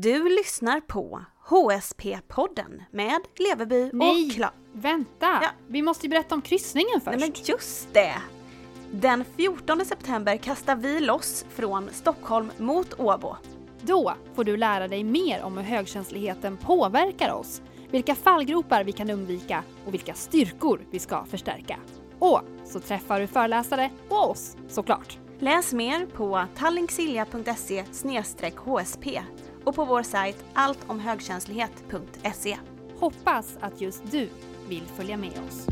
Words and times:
Du 0.00 0.28
lyssnar 0.28 0.80
på 0.80 1.24
HSP-podden 1.48 2.82
med 2.90 3.20
Leveby 3.36 3.90
Nej. 3.92 4.26
och 4.26 4.32
Kla... 4.32 4.52
Vänta! 4.72 5.38
Ja. 5.42 5.48
Vi 5.68 5.82
måste 5.82 6.06
ju 6.06 6.10
berätta 6.10 6.34
om 6.34 6.42
kryssningen 6.42 7.00
först. 7.00 7.18
Nej 7.18 7.32
men 7.36 7.44
just 7.44 7.94
det! 7.94 8.14
Den 8.92 9.24
14 9.36 9.84
september 9.84 10.36
kastar 10.36 10.76
vi 10.76 11.00
loss 11.00 11.46
från 11.48 11.88
Stockholm 11.92 12.50
mot 12.58 13.00
Åbo. 13.00 13.36
Då 13.82 14.14
får 14.34 14.44
du 14.44 14.56
lära 14.56 14.88
dig 14.88 15.04
mer 15.04 15.42
om 15.42 15.56
hur 15.56 15.64
högkänsligheten 15.64 16.56
påverkar 16.56 17.32
oss, 17.32 17.62
vilka 17.90 18.14
fallgropar 18.14 18.84
vi 18.84 18.92
kan 18.92 19.10
undvika 19.10 19.62
och 19.86 19.94
vilka 19.94 20.14
styrkor 20.14 20.80
vi 20.90 20.98
ska 20.98 21.24
förstärka. 21.24 21.78
Och 22.18 22.40
så 22.64 22.80
träffar 22.80 23.20
du 23.20 23.26
föreläsare 23.26 23.90
och 24.08 24.30
oss 24.30 24.56
såklart. 24.68 25.18
Läs 25.38 25.72
mer 25.72 26.06
på 26.06 26.44
tallingsilja.se 26.56 27.84
hsp 28.64 29.06
och 29.68 29.74
på 29.74 29.84
vår 29.84 30.02
sajt 30.02 30.44
alltomhögkänslighet.se. 30.54 32.58
Hoppas 32.98 33.58
att 33.60 33.80
just 33.80 34.10
du 34.10 34.28
vill 34.68 34.82
följa 34.96 35.16
med 35.16 35.40
oss. 35.48 35.66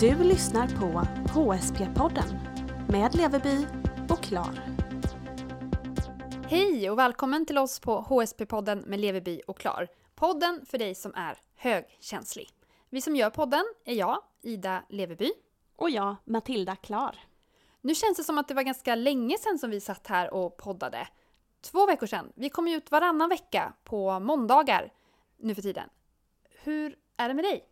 Du 0.00 0.24
lyssnar 0.24 0.68
på 0.68 1.02
HSP-podden 1.34 2.38
med 2.88 3.14
Leveby 3.14 3.66
och 4.08 4.22
Klar. 4.22 4.60
Hej 6.48 6.90
och 6.90 6.98
välkommen 6.98 7.46
till 7.46 7.58
oss 7.58 7.80
på 7.80 8.06
HSP-podden 8.08 8.86
med 8.86 9.00
Leveby 9.00 9.40
och 9.46 9.58
Klar. 9.58 9.88
Podden 10.14 10.66
för 10.66 10.78
dig 10.78 10.94
som 10.94 11.14
är 11.14 11.38
högkänslig. 11.56 12.48
Vi 12.90 13.00
som 13.00 13.16
gör 13.16 13.30
podden 13.30 13.64
är 13.84 13.94
jag, 13.94 14.18
Ida 14.42 14.82
Leveby. 14.88 15.32
Och 15.76 15.90
jag, 15.90 16.16
Matilda 16.24 16.76
Klar. 16.76 17.18
Nu 17.80 17.94
känns 17.94 18.16
det 18.16 18.24
som 18.24 18.38
att 18.38 18.48
det 18.48 18.54
var 18.54 18.62
ganska 18.62 18.94
länge 18.94 19.38
sedan 19.38 19.58
som 19.58 19.70
vi 19.70 19.80
satt 19.80 20.06
här 20.06 20.34
och 20.34 20.56
poddade. 20.56 21.08
Två 21.60 21.86
veckor 21.86 22.06
sedan. 22.06 22.32
Vi 22.34 22.48
kommer 22.50 22.76
ut 22.76 22.90
varannan 22.90 23.28
vecka 23.28 23.72
på 23.84 24.20
måndagar 24.20 24.92
nu 25.36 25.54
för 25.54 25.62
tiden. 25.62 25.88
Hur 26.62 26.96
är 27.16 27.28
det 27.28 27.34
med 27.34 27.44
dig? 27.44 27.64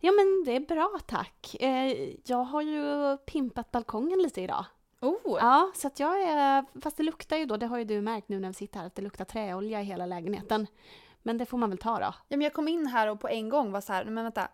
Ja 0.00 0.12
men 0.12 0.44
det 0.44 0.56
är 0.56 0.60
bra 0.60 0.98
tack. 1.06 1.56
Eh, 1.60 2.14
Jag 2.24 2.44
har 2.44 2.62
ju 2.62 3.16
pimpat 3.16 3.70
balkongen 3.70 4.18
lite 4.22 4.40
idag. 4.40 4.64
Oh! 5.00 5.38
Ja, 5.40 5.72
så 5.74 5.86
att 5.86 6.00
jag 6.00 6.22
är, 6.22 6.64
fast 6.80 6.96
det 6.96 7.02
luktar 7.02 7.36
ju 7.36 7.46
då, 7.46 7.56
det 7.56 7.66
har 7.66 7.78
ju 7.78 7.84
du 7.84 8.00
märkt 8.00 8.28
nu 8.28 8.40
när 8.40 8.48
vi 8.48 8.54
sitter 8.54 8.78
här, 8.78 8.86
att 8.86 8.94
det 8.94 9.02
luktar 9.02 9.24
träolja 9.24 9.80
i 9.80 9.84
hela 9.84 10.06
lägenheten. 10.06 10.66
Men 11.22 11.38
det 11.38 11.46
får 11.46 11.58
man 11.58 11.70
väl 11.70 11.78
ta 11.78 11.98
då. 11.98 12.14
Ja, 12.28 12.36
men 12.36 12.40
jag 12.40 12.52
kom 12.52 12.68
in 12.68 12.86
här 12.86 13.06
och 13.10 13.20
på 13.20 13.28
en 13.28 13.48
gång 13.48 13.72
var 13.72 13.80
så 13.80 13.92
här, 13.92 14.04
men 14.04 14.24
vänta. 14.24 14.48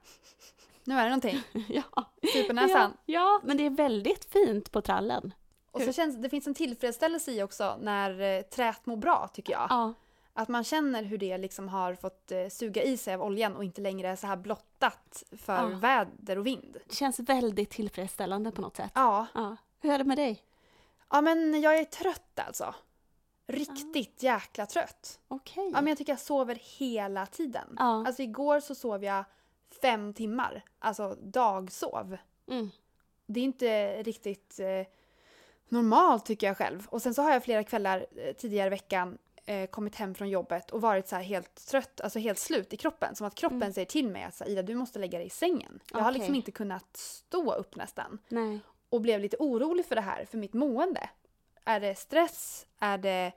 Nu 0.84 0.94
är 0.94 1.02
det 1.04 1.08
någonting. 1.10 1.40
Ja, 1.68 2.04
Supernäsan. 2.32 2.96
ja, 3.04 3.20
ja, 3.20 3.40
men 3.44 3.56
det 3.56 3.66
är 3.66 3.70
väldigt 3.70 4.24
fint 4.32 4.72
på 4.72 4.80
trallen. 4.80 5.34
Och 5.70 5.80
så 5.82 5.92
känns 5.92 6.16
det 6.22 6.28
finns 6.28 6.46
en 6.46 6.54
tillfredsställelse 6.54 7.32
i 7.32 7.42
också 7.42 7.76
när 7.80 8.20
eh, 8.20 8.42
träet 8.42 8.86
mår 8.86 8.96
bra 8.96 9.28
tycker 9.32 9.52
jag. 9.52 9.66
Ja, 9.70 9.92
Att 10.32 10.48
man 10.48 10.64
känner 10.64 11.02
hur 11.02 11.18
det 11.18 11.38
liksom 11.38 11.68
har 11.68 11.94
fått 11.94 12.32
eh, 12.32 12.48
suga 12.48 12.82
i 12.82 12.96
sig 12.96 13.14
av 13.14 13.22
oljan 13.22 13.56
och 13.56 13.64
inte 13.64 13.80
längre 13.80 14.08
är 14.08 14.16
så 14.16 14.26
här 14.26 14.36
blottat 14.36 15.22
för 15.38 15.52
Ja. 15.56 15.66
väder 15.66 16.38
och 16.38 16.46
vind. 16.46 16.76
det 16.88 16.94
känns 16.94 17.18
väldigt 17.20 17.70
tillfredsställande 17.70 18.50
på 18.50 18.60
något 18.60 18.76
sätt. 18.76 18.92
Ja. 18.94 19.26
Ja. 19.34 19.56
Hur 19.80 19.92
är 19.92 19.98
det 19.98 20.04
med 20.04 20.18
dig? 20.18 20.42
ja, 21.10 21.20
men 21.20 21.60
jag 21.60 21.78
är 21.78 21.84
trött 21.84 22.38
alltså. 22.46 22.74
Riktigt 23.46 24.22
jäkla 24.22 24.66
trött. 24.66 25.20
Okej. 25.28 25.64
Ja, 25.74 25.80
men 25.80 25.86
jag 25.86 25.98
tycker 25.98 26.12
jag 26.12 26.20
sover 26.20 26.58
hela 26.78 27.26
tiden. 27.26 27.76
Ja. 27.78 28.06
Alltså 28.06 28.22
igår 28.22 28.60
så 28.60 28.74
sov 28.74 29.04
jag 29.04 29.24
fem 29.74 30.14
timmar. 30.14 30.62
Alltså 30.78 31.16
dagsov. 31.22 32.16
Mm. 32.48 32.70
Det 33.26 33.40
är 33.40 33.44
inte 33.44 34.02
riktigt 34.02 34.60
eh, 34.60 34.86
normalt 35.68 36.26
tycker 36.26 36.46
jag 36.46 36.56
själv. 36.56 36.86
Och 36.88 37.02
sen 37.02 37.14
så 37.14 37.22
har 37.22 37.32
jag 37.32 37.44
flera 37.44 37.64
kvällar 37.64 38.06
eh, 38.16 38.32
tidigare 38.32 38.66
i 38.66 38.70
veckan 38.70 39.18
eh, 39.46 39.66
kommit 39.66 39.94
hem 39.94 40.14
från 40.14 40.28
jobbet 40.30 40.70
och 40.70 40.80
varit 40.80 41.08
så 41.08 41.16
här 41.16 41.22
helt 41.22 41.66
trött, 41.66 42.00
alltså 42.00 42.18
helt 42.18 42.38
slut 42.38 42.72
i 42.72 42.76
kroppen. 42.76 43.14
Som 43.16 43.26
att 43.26 43.34
kroppen 43.34 43.62
Mm. 43.62 43.72
säger 43.72 43.86
till 43.86 44.08
mig 44.08 44.22
att 44.24 44.34
så 44.34 44.44
Ida 44.44 44.62
du 44.62 44.74
måste 44.74 44.98
lägga 44.98 45.18
dig 45.18 45.26
i 45.26 45.30
sängen. 45.30 45.80
Jag 45.92 45.98
har 46.00 46.12
liksom 46.12 46.34
inte 46.34 46.50
kunnat 46.50 46.96
stå 46.96 47.54
upp 47.54 47.76
nästan. 47.76 48.18
Nej. 48.28 48.58
Och 48.88 49.00
blev 49.00 49.20
lite 49.20 49.36
orolig 49.38 49.86
för 49.86 49.94
det 49.94 50.00
här, 50.00 50.24
för 50.24 50.38
mitt 50.38 50.52
mående. 50.54 51.10
Är 51.64 51.80
det 51.80 51.94
stress? 51.94 52.66
Är 52.78 52.98
det 52.98 53.32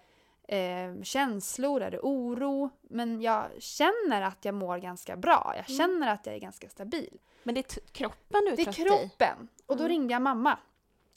eh, 0.48 1.02
känslor? 1.04 1.82
Är 1.82 1.92
det 1.92 2.00
oro? 2.00 2.70
Men 2.82 3.22
jag 3.22 3.46
känner 3.60 4.22
att 4.22 4.46
jag 4.46 4.56
mår 4.56 4.78
ganska 4.78 5.16
bra. 5.16 5.54
Jag 5.56 5.70
Mm. 5.70 5.78
känner 5.78 6.14
att 6.14 6.26
jag 6.26 6.36
är 6.36 6.40
ganska 6.40 6.70
stabil. 6.70 7.20
Men 7.44 7.56
det 7.56 7.60
är 7.76 7.80
kroppen 7.92 8.42
du 8.46 8.52
är 8.52 8.56
Det 8.56 8.68
är 8.68 8.72
kroppen! 8.74 9.48
Och 9.66 9.78
då 9.78 9.84
Mm. 9.84 9.90
ringde 9.90 10.14
jag 10.14 10.22
mamma. 10.22 10.58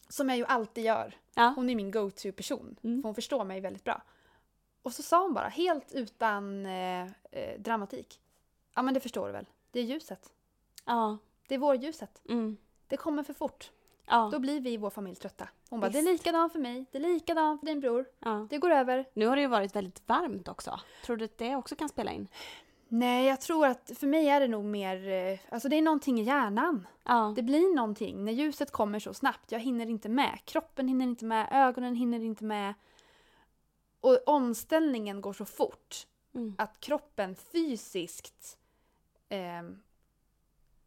Som 0.09 0.28
jag 0.28 0.39
ju 0.39 0.44
alltid 0.44 0.84
gör. 0.84 1.16
Ja. 1.34 1.53
Hon 1.56 1.71
är 1.71 1.75
min 1.75 1.91
go-to-person. 1.91 2.77
Mm. 2.83 3.03
För 3.03 3.09
hon 3.09 3.15
förstår 3.15 3.44
mig 3.44 3.61
väldigt 3.61 3.84
bra. 3.84 4.03
Och 4.83 4.93
så 4.93 5.03
sa 5.03 5.22
hon 5.22 5.34
bara, 5.34 5.49
helt 5.49 5.93
utan 5.93 6.66
eh, 6.66 7.03
eh, 7.31 7.59
dramatik. 7.59 8.21
Ja 8.75 8.83
men 8.83 8.95
det 8.95 9.00
förstår 9.00 9.27
du 9.27 9.33
väl. 9.33 9.47
Det 9.71 9.81
är 9.81 9.84
ljuset. 9.84 10.33
Ja. 10.84 11.19
Det 11.49 11.55
är 11.55 11.59
vårljuset. 11.59 12.22
Mm. 12.28 12.56
Det 12.87 12.97
kommer 12.97 13.22
för 13.22 13.34
fort. 13.34 13.71
Ja. 14.09 14.29
Då 14.33 14.39
blir 14.39 14.61
vi 14.61 14.71
i 14.73 14.77
vår 14.77 14.91
familj 14.91 15.17
trötta. 15.17 15.49
Hon 15.71 15.81
bara, 15.81 15.91
det 15.91 15.99
är 15.99 16.03
likadant 16.03 16.53
för 16.53 16.59
mig. 16.59 16.85
Det 16.93 16.99
är 16.99 17.03
likadant 17.03 17.61
för 17.61 17.67
din 17.67 17.81
bror. 17.81 18.07
ja. 18.19 18.47
Det 18.51 18.59
går 18.59 18.71
över. 18.71 19.05
Nu 19.15 19.27
har 19.27 19.37
det 19.37 19.43
ju 19.43 19.49
varit 19.49 19.77
väldigt 19.77 20.09
varmt 20.09 20.49
också. 20.49 20.81
Tror 21.05 21.17
du 21.17 21.25
att 21.25 21.39
det 21.39 21.57
också 21.57 21.77
kan 21.77 21.89
spela 21.89 22.13
in? 22.13 22.29
Nej, 22.89 23.27
jag 23.27 23.41
tror 23.41 23.67
att 23.67 23.93
för 23.99 24.07
mig 24.07 24.29
är 24.29 24.41
det 24.41 24.49
nog 24.49 24.65
mer, 24.65 25.09
eh, 25.09 25.39
alltså 25.49 25.69
det 25.69 25.77
är 25.77 25.83
någonting 25.83 26.21
i 26.21 26.23
hjärnan. 26.23 26.87
Ja. 27.05 27.33
Det 27.37 27.43
blir 27.43 27.75
någonting 27.77 28.25
när 28.25 28.33
ljuset 28.33 28.71
kommer 28.71 28.99
så 28.99 29.15
snabbt. 29.15 29.53
Jag 29.53 29.61
hinner 29.61 29.87
inte 29.87 30.09
med. 30.09 30.39
Kroppen 30.45 30.89
hinner 30.89 31.05
inte 31.05 31.25
med. 31.25 31.49
Ögonen 31.53 31.95
hinner 31.95 32.21
inte 32.21 32.45
med. 32.45 32.75
Och 34.01 34.19
omställningen 34.29 35.21
går 35.21 35.33
så 35.33 35.45
fort 35.45 36.07
Mm. 36.35 36.55
att 36.59 36.81
kroppen 36.81 37.37
fysiskt 37.37 38.59
eh, 39.29 39.63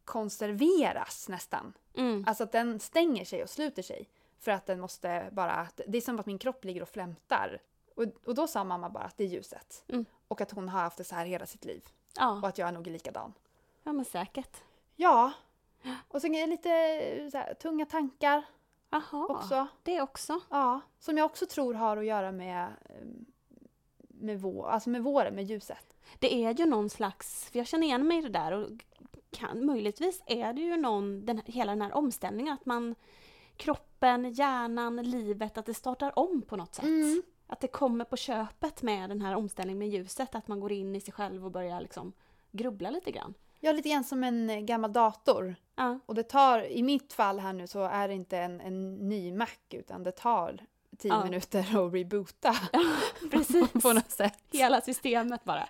konserveras 0.04 1.28
nästan. 1.28 1.72
Mm. 1.94 2.24
Alltså 2.26 2.44
att 2.44 2.52
den 2.52 2.80
stänger 2.80 3.24
sig 3.24 3.42
och 3.42 3.50
sluter 3.50 3.82
sig. 3.82 4.08
För 4.38 4.50
att 4.52 4.66
den 4.66 4.80
måste 4.80 5.28
bara... 5.32 5.68
Det 5.86 5.98
är 5.98 6.02
som 6.02 6.20
att 6.20 6.26
min 6.26 6.38
kropp 6.38 6.64
ligger 6.64 6.82
och 6.82 6.88
flämtar. 6.88 7.58
Och, 7.94 8.04
och 8.24 8.34
då 8.34 8.46
sa 8.46 8.64
mamma 8.64 8.88
bara 8.90 9.04
att 9.04 9.16
det 9.16 9.24
är 9.24 9.28
ljuset. 9.28 9.84
Mm. 9.88 10.04
Och 10.28 10.40
att 10.40 10.50
hon 10.50 10.68
har 10.68 10.80
haft 10.80 10.98
det 10.98 11.04
så 11.04 11.14
här 11.14 11.26
hela 11.26 11.46
sitt 11.46 11.64
liv. 11.64 11.82
Och 11.86 12.12
Ja. 12.16 12.48
att 12.48 12.58
jag 12.58 12.68
är 12.68 12.72
nog 12.72 12.86
likadan. 12.86 13.32
ja, 13.82 13.92
men 13.92 14.04
säkert. 14.04 14.56
Ja. 14.96 15.32
Och 16.08 16.20
det 16.20 16.46
lite 16.46 16.70
eh, 16.70 17.30
så 17.30 17.38
här, 17.38 17.54
tunga 17.54 17.86
tankar 17.86 18.44
Jaha. 18.90 19.26
också. 19.28 19.66
Det 19.82 20.02
också. 20.02 20.40
Ja. 20.50 20.80
Som 20.98 21.18
jag 21.18 21.24
också 21.24 21.46
tror 21.46 21.74
har 21.74 21.96
att 21.96 22.04
göra 22.06 22.32
med, 22.32 22.64
eh, 22.64 23.06
med, 23.98 24.40
vår, 24.40 24.68
alltså 24.68 24.90
med 24.90 25.02
våren, 25.02 25.34
med 25.34 25.44
ljuset. 25.44 25.94
Det 26.18 26.34
är 26.44 26.54
ju 26.54 26.66
någon 26.66 26.90
slags, 26.90 27.50
för 27.50 27.58
jag 27.58 27.66
känner 27.66 27.86
igen 27.86 28.06
mig 28.06 28.18
i 28.18 28.22
det 28.22 28.28
där 28.28 28.52
och 28.52 28.68
kan, 29.32 29.66
möjligtvis 29.66 30.22
är 30.26 30.52
det 30.52 30.60
ju 30.60 30.76
någon, 30.76 31.24
den, 31.26 31.42
hela 31.46 31.72
den 31.72 31.82
här 31.82 31.92
omställningen 31.94 32.54
att 32.54 32.66
man 32.66 32.94
kroppen, 33.56 34.32
hjärnan, 34.32 34.96
livet, 34.96 35.58
att 35.58 35.66
det 35.66 35.74
startar 35.74 36.18
om 36.18 36.42
på 36.42 36.56
något 36.56 36.74
sätt. 36.74 36.84
Mm. 36.84 37.22
Att 37.46 37.60
det 37.60 37.68
kommer 37.68 38.04
på 38.04 38.16
köpet 38.16 38.82
med 38.82 39.10
den 39.10 39.20
här 39.22 39.34
omställningen 39.36 39.78
med 39.78 39.88
ljuset, 39.88 40.34
att 40.34 40.48
man 40.48 40.60
går 40.60 40.72
in 40.72 40.96
i 40.96 41.00
sig 41.00 41.12
själv 41.12 41.44
och 41.44 41.50
börjar 41.50 41.80
liksom 41.80 42.12
grubbla 42.50 42.90
lite 42.90 43.10
grann. 43.10 43.34
Är 43.60 43.72
lite 43.72 43.88
grann 43.88 44.04
som 44.04 44.24
en 44.24 44.50
eh, 44.50 44.60
gammal 44.60 44.92
dator. 44.92 45.56
Ja, 45.74 45.98
Och 46.06 46.14
det 46.14 46.22
tar, 46.22 46.64
i 46.70 46.82
mitt 46.82 47.12
fall 47.12 47.38
här 47.38 47.52
nu 47.52 47.66
så 47.66 47.84
är 47.84 48.08
det 48.08 48.14
inte 48.14 48.38
en, 48.38 48.60
en 48.60 48.94
ny 49.08 49.32
Mac 49.32 49.48
utan 49.70 50.02
det 50.02 50.12
tar 50.12 50.66
tio 50.98 51.08
Ja. 51.12 51.24
minuter 51.24 51.60
att 51.60 51.94
reboota 51.94 52.54
precis. 53.30 53.72
på 53.82 53.92
något 53.92 54.10
sätt. 54.10 54.38
Hela 54.52 54.80
systemet 54.80 55.44
bara. 55.44 55.68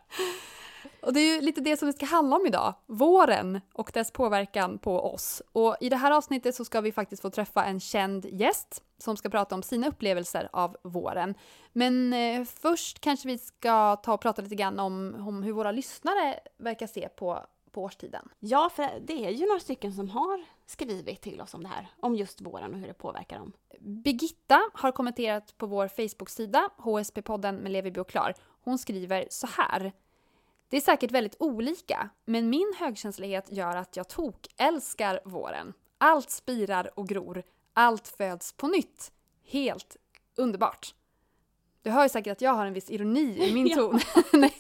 Och 1.03 1.13
det 1.13 1.21
är 1.21 1.35
ju 1.35 1.41
lite 1.41 1.61
det 1.61 1.77
som 1.77 1.87
det 1.87 1.93
ska 1.93 2.07
handla 2.07 2.37
om 2.37 2.47
idag. 2.47 2.75
Våren 2.87 3.61
och 3.73 3.91
dess 3.95 4.11
påverkan 4.11 4.79
på 4.79 5.01
oss. 5.01 5.43
Och 5.53 5.77
i 5.81 5.89
det 5.89 5.97
här 5.97 6.11
avsnittet 6.11 6.55
så 6.55 6.65
ska 6.65 6.81
vi 6.81 6.93
faktiskt 6.93 7.23
få 7.23 7.31
träffa 7.31 7.65
en 7.65 7.81
känd 7.81 8.27
gäst 8.27 8.83
som 8.99 9.17
ska 9.17 9.29
prata 9.29 9.55
om 9.55 9.63
sina 9.63 9.89
upplevelser 9.89 10.49
av 10.53 10.77
våren. 10.83 11.35
Men 11.73 12.13
eh, 12.13 12.45
först 12.45 13.01
kanske 13.01 13.29
vi 13.29 13.39
ska 13.39 13.97
ta 13.97 14.15
och 14.15 14.21
prata 14.21 14.43
lite 14.43 14.55
grann 14.55 14.79
om, 14.79 15.17
om 15.29 15.43
hur 15.43 15.53
våra 15.53 15.73
lyssnare 15.73 16.41
verkar 16.57 16.87
se 16.87 17.09
på, 17.09 17.47
på 17.71 17.83
årstiden. 17.83 18.29
Ja, 18.39 18.71
för 18.75 18.89
det 19.01 19.27
är 19.27 19.31
ju 19.31 19.47
några 19.47 19.61
stycken 19.61 19.93
som 19.93 20.09
har 20.11 20.45
skrivit 20.67 21.21
till 21.21 21.41
oss 21.41 21.55
om 21.55 21.63
det 21.63 21.69
här, 21.69 21.89
om 22.01 22.15
just 22.15 22.41
våren 22.41 22.75
och 22.75 22.81
hur 22.81 22.87
det 22.87 22.95
påverkar 22.95 23.39
dem. 23.39 23.53
Birgitta 23.81 24.61
har 24.75 24.93
kommenterat 24.93 25.59
på 25.59 25.67
vår 25.67 25.89
Facebook-sida, 25.89 26.69
HSP-podden 26.77 27.63
med 27.63 27.73
Levi 27.73 28.05
Klar. 28.09 28.35
Hon 28.65 28.79
skriver 28.79 29.27
så 29.31 29.47
här. 29.47 29.93
Det 30.73 30.77
är 30.77 30.81
säkert 30.81 31.11
väldigt 31.11 31.37
olika, 31.39 32.09
men 32.25 32.51
min 32.51 32.73
högkänslighet 32.79 33.53
gör 33.53 33.77
att 33.77 33.97
jag 33.97 34.09
tok 34.09 34.47
älskar 34.57 35.21
våren. 35.25 35.73
Allt 35.99 36.31
spirar 36.31 36.91
och 36.99 37.09
gror. 37.09 37.43
Allt 37.73 38.09
föds 38.09 38.53
på 38.53 38.69
nytt. 38.69 39.13
Helt 39.45 39.97
underbart. 40.37 40.95
Du 41.83 41.91
hör 41.91 42.03
ju 42.03 42.09
säkert 42.09 42.33
att 42.33 42.41
jag 42.41 42.55
har 42.55 42.67
en 42.67 42.73
viss 42.73 42.91
ironi 42.91 43.49
i 43.49 43.55
min 43.55 43.75
ton. 43.75 44.01
Nej, 44.33 44.55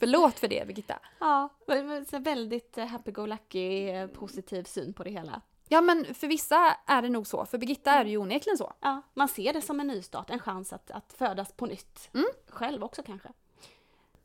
Förlåt 0.00 0.38
för 0.38 0.48
det, 0.48 0.66
Birgitta. 0.66 0.98
Ja, 1.20 1.48
men- 1.66 1.86
men 1.88 2.04
så 2.04 2.18
väldigt 2.18 2.78
eh, 2.78 2.86
happy-go-lucky, 2.86 3.88
eh, 3.90 4.06
positiv 4.06 4.64
syn 4.64 4.92
på 4.92 5.04
det 5.04 5.10
hela. 5.10 5.40
Ja 5.68 5.80
men 5.80 6.14
för 6.14 6.26
vissa 6.26 6.76
är 6.86 7.02
det 7.02 7.08
nog 7.08 7.26
så, 7.26 7.46
för 7.46 7.58
Birgitta 7.58 7.90
är 7.90 8.04
det 8.04 8.10
ju 8.10 8.16
onekligen 8.18 8.58
så. 8.58 8.72
Ja, 8.80 9.02
man 9.14 9.28
ser 9.28 9.52
det 9.52 9.62
som 9.62 9.80
en 9.80 9.86
nystart, 9.86 10.30
en 10.30 10.38
chans 10.38 10.72
att, 10.72 10.90
att 10.90 11.12
födas 11.12 11.52
på 11.52 11.66
nytt. 11.66 12.10
Mm. 12.14 12.26
Själv 12.48 12.84
också 12.84 13.02
kanske. 13.02 13.28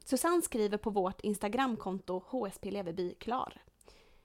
Susanne 0.06 0.42
skriver 0.42 0.78
på 0.78 0.90
vårt 0.90 1.22
Instagramkonto 1.22 2.24
HSP 2.28 2.72
Leverby 2.72 3.14
Klar. 3.14 3.62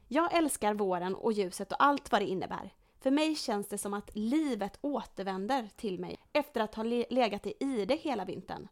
Jag 0.09 0.35
älskar 0.35 0.75
våren 0.75 1.15
och 1.15 1.33
ljuset 1.33 1.73
och 1.73 1.83
allt 1.83 2.13
vad 2.13 2.21
det 2.21 2.27
innebär. 2.27 2.75
För 3.01 3.11
mig 3.11 3.35
känns 3.35 3.69
det 3.69 3.79
som 3.79 3.95
att 3.95 4.11
livet 4.17 4.79
återvänder 4.81 5.69
till 5.77 5.99
mig 5.99 6.19
efter 6.33 6.61
att 6.61 6.75
ha 6.75 6.83
legat 7.11 7.47
i 7.47 7.55
ide 7.61 7.95
hela 7.95 8.25
vintern. 8.25 8.69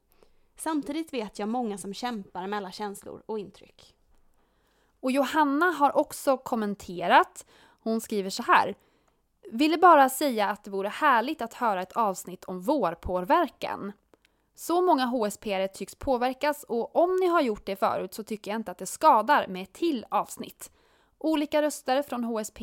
Samtidigt 0.57 1.13
vet 1.13 1.39
jag 1.39 1.49
många 1.49 1.79
som 1.79 1.95
kämpar 1.95 2.47
med 2.47 2.57
alla 2.57 2.71
känslor 2.71 3.23
och 3.27 3.39
intryck. 3.39 3.95
Och 5.01 5.11
Johanna 5.11 5.67
har 5.67 5.97
också 5.97 6.37
kommenterat. 6.37 7.47
Hon 7.81 8.01
skriver 8.01 8.31
så 8.31 8.43
här. 8.43 8.75
Ville 9.53 9.79
bara 9.79 10.09
säga 10.09 10.51
att 10.51 10.65
det 10.65 10.71
vore 10.71 10.89
härligt 10.89 11.43
att 11.43 11.55
höra 11.55 11.83
ett 11.83 11.93
avsnitt 11.93 12.45
om 12.45 12.61
vårpåverkan. 12.61 13.93
Så 14.55 14.83
många 14.83 15.05
HSP 15.05 15.69
tycks 15.69 15.95
påverkas 15.95 16.65
och 16.69 16.97
om 16.97 17.17
ni 17.17 17.27
har 17.27 17.41
gjort 17.41 17.67
det 17.67 17.77
förut 17.77 18.15
så 18.15 18.23
tycker 18.23 18.51
jag 18.51 18.59
inte 18.59 18.71
att 18.71 18.79
det 18.79 18.87
skadar 18.87 19.47
med 19.47 19.63
ett 19.63 19.73
till 19.73 20.07
avsnitt. 20.09 20.73
Olika 21.19 21.63
röster 21.63 22.03
från 22.03 22.25
HSP, 22.25 22.61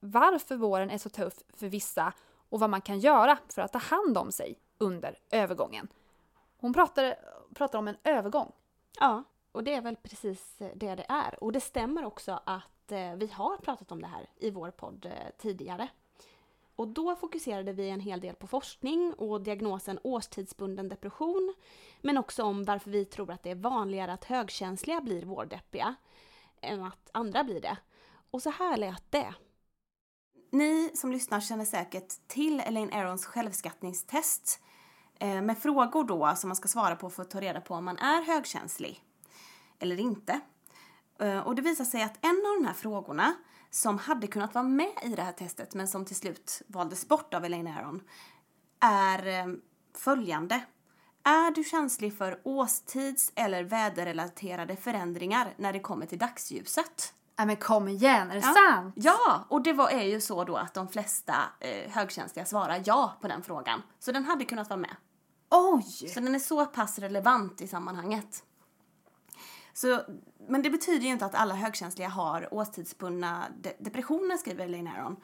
varför 0.00 0.56
våren 0.56 0.90
är 0.90 0.98
så 0.98 1.08
tuff 1.08 1.34
för 1.54 1.68
vissa 1.68 2.12
och 2.48 2.60
vad 2.60 2.70
man 2.70 2.80
kan 2.80 2.98
göra 2.98 3.38
för 3.48 3.62
att 3.62 3.72
ta 3.72 3.78
hand 3.78 4.18
om 4.18 4.32
sig 4.32 4.58
under 4.78 5.18
övergången. 5.30 5.88
Hon 6.56 6.72
pratar, 6.72 7.14
pratar 7.54 7.78
om 7.78 7.88
en 7.88 7.96
övergång. 8.04 8.52
Ja, 9.00 9.22
och 9.52 9.64
det 9.64 9.74
är 9.74 9.80
väl 9.80 9.96
precis 9.96 10.60
eh, 10.60 10.70
det 10.74 10.94
det 10.94 11.06
är. 11.08 11.44
Och 11.44 11.52
det 11.52 11.60
stämmer 11.60 12.04
också 12.04 12.40
att 12.44 12.92
eh, 12.92 13.14
vi 13.14 13.26
har 13.26 13.56
pratat 13.56 13.92
om 13.92 14.02
det 14.02 14.08
här 14.08 14.30
i 14.36 14.50
vår 14.50 14.70
podd 14.70 15.06
eh, 15.06 15.12
tidigare. 15.38 15.88
Och 16.76 16.88
då 16.88 17.16
fokuserade 17.16 17.72
vi 17.72 17.88
en 17.88 18.00
hel 18.00 18.20
del 18.20 18.34
på 18.34 18.46
forskning 18.46 19.14
och 19.14 19.42
diagnosen 19.42 19.98
årstidsbunden 20.02 20.88
depression, 20.88 21.54
men 22.00 22.18
också 22.18 22.42
om 22.42 22.64
varför 22.64 22.90
vi 22.90 23.04
tror 23.04 23.30
att 23.30 23.42
det 23.42 23.50
är 23.50 23.54
vanligare 23.54 24.12
att 24.12 24.24
högkänsliga 24.24 25.00
blir 25.00 25.24
vårdeppiga 25.24 25.94
än 26.60 26.82
att 26.82 27.10
andra 27.12 27.44
blir 27.44 27.60
det. 27.60 27.76
Och 28.30 28.42
så 28.42 28.50
här 28.50 28.76
lät 28.76 29.10
det. 29.10 29.34
Ni 30.50 30.90
som 30.94 31.12
lyssnar 31.12 31.40
känner 31.40 31.64
säkert 31.64 32.08
till 32.26 32.60
Elaine 32.60 32.92
Arons 32.92 33.26
självskattningstest 33.26 34.60
eh, 35.20 35.42
med 35.42 35.58
frågor 35.58 36.04
då 36.04 36.32
som 36.36 36.48
man 36.48 36.56
ska 36.56 36.68
svara 36.68 36.96
på 36.96 37.10
för 37.10 37.22
att 37.22 37.30
ta 37.30 37.40
reda 37.40 37.60
på 37.60 37.74
om 37.74 37.84
man 37.84 37.98
är 37.98 38.22
högkänslig 38.22 39.04
eller 39.78 40.00
inte. 40.00 40.40
Eh, 41.18 41.38
och 41.38 41.54
det 41.54 41.62
visar 41.62 41.84
sig 41.84 42.02
att 42.02 42.24
en 42.24 42.42
av 42.46 42.62
de 42.62 42.66
här 42.66 42.74
frågorna 42.74 43.34
som 43.74 43.98
hade 43.98 44.26
kunnat 44.26 44.54
vara 44.54 44.64
med 44.64 44.92
i 45.02 45.08
det 45.08 45.22
här 45.22 45.32
testet 45.32 45.74
men 45.74 45.88
som 45.88 46.04
till 46.04 46.16
slut 46.16 46.62
valdes 46.66 47.08
bort 47.08 47.34
av 47.34 47.44
Elaine 47.44 47.66
Aron 47.68 48.02
är 48.80 49.26
eh, 49.26 49.46
följande. 49.96 50.60
Är 51.24 51.50
du 51.50 51.64
känslig 51.64 52.18
för 52.18 52.40
årstids 52.44 53.32
eller 53.34 53.64
väderrelaterade 53.64 54.76
förändringar 54.76 55.54
när 55.56 55.72
det 55.72 55.80
kommer 55.80 56.06
till 56.06 56.18
dagsljuset? 56.18 57.14
Nej 57.38 57.46
men 57.46 57.56
kom 57.56 57.88
igen, 57.88 58.30
är 58.30 58.34
det 58.34 58.40
Ja. 58.46 58.54
sant? 58.72 58.94
Ja, 58.96 59.44
och 59.48 59.62
det 59.62 59.72
var, 59.72 59.88
är 59.90 60.02
ju 60.02 60.20
så 60.20 60.44
då 60.44 60.56
att 60.56 60.74
de 60.74 60.88
flesta 60.88 61.34
eh, 61.60 61.90
högkänsliga 61.90 62.46
svarar 62.46 62.82
ja 62.84 63.16
på 63.20 63.28
den 63.28 63.42
frågan. 63.42 63.82
Så 63.98 64.12
den 64.12 64.24
hade 64.24 64.44
kunnat 64.44 64.68
vara 64.70 64.80
med. 64.80 64.96
Oj! 65.50 66.08
Så 66.08 66.20
den 66.20 66.34
är 66.34 66.38
så 66.38 66.66
pass 66.66 66.98
relevant 66.98 67.60
i 67.60 67.68
sammanhanget. 67.68 68.44
Så, 69.72 70.02
men 70.48 70.62
det 70.62 70.70
betyder 70.70 71.04
ju 71.04 71.12
inte 71.12 71.24
att 71.26 71.34
alla 71.34 71.54
högkänsliga 71.54 72.08
har 72.08 72.54
årstidsbundna 72.54 73.44
de- 73.60 73.74
depressioner, 73.78 74.36
skriver 74.36 74.64
Elaine 74.64 74.88
Aron. 74.88 75.16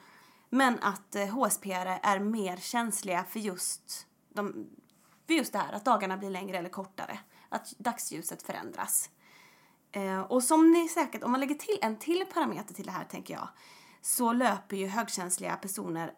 Men 0.49 0.79
att 0.81 1.15
eh, 1.15 1.27
HSP 1.27 1.71
är 1.71 2.19
mer 2.19 2.57
känsliga 2.57 3.23
för 3.23 3.39
just, 3.39 4.07
de, 4.29 4.69
för 5.27 5.33
just 5.33 5.53
det 5.53 5.59
här 5.59 5.73
att 5.73 5.85
dagarna 5.85 6.17
blir 6.17 6.29
längre 6.29 6.57
eller 6.57 6.69
kortare. 6.69 7.19
Att 7.49 7.73
dagsljuset 7.77 8.43
förändras. 8.43 9.09
Eh, 9.91 10.21
och 10.21 10.43
som 10.43 10.71
ni 10.71 10.89
säkert, 10.89 11.23
om 11.23 11.31
man 11.31 11.39
lägger 11.39 11.55
till 11.55 11.79
en 11.81 11.97
till 11.97 12.25
parameter 12.33 12.73
till 12.73 12.85
det 12.85 12.91
här 12.91 13.05
tänker 13.05 13.33
jag, 13.33 13.49
så 14.01 14.33
löper 14.33 14.77
ju 14.77 14.87
högkänsliga 14.87 15.55
personer 15.55 16.13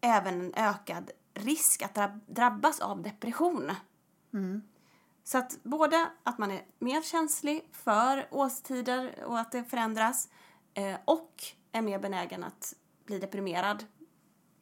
även 0.00 0.40
en 0.40 0.54
ökad 0.54 1.10
risk 1.34 1.82
att 1.82 2.26
drabbas 2.26 2.80
av 2.80 3.02
depression. 3.02 3.72
Mm. 4.34 4.62
Så 5.24 5.38
att 5.38 5.58
både 5.62 6.10
att 6.22 6.38
man 6.38 6.50
är 6.50 6.62
mer 6.78 7.02
känslig 7.02 7.68
för 7.72 8.28
årstider 8.30 9.24
och 9.26 9.38
att 9.38 9.52
det 9.52 9.64
förändras 9.64 10.28
eh, 10.74 10.96
och 11.04 11.42
är 11.72 11.82
mer 11.82 11.98
benägen 11.98 12.44
att 12.44 12.74
bli 13.06 13.18
deprimerad. 13.18 13.84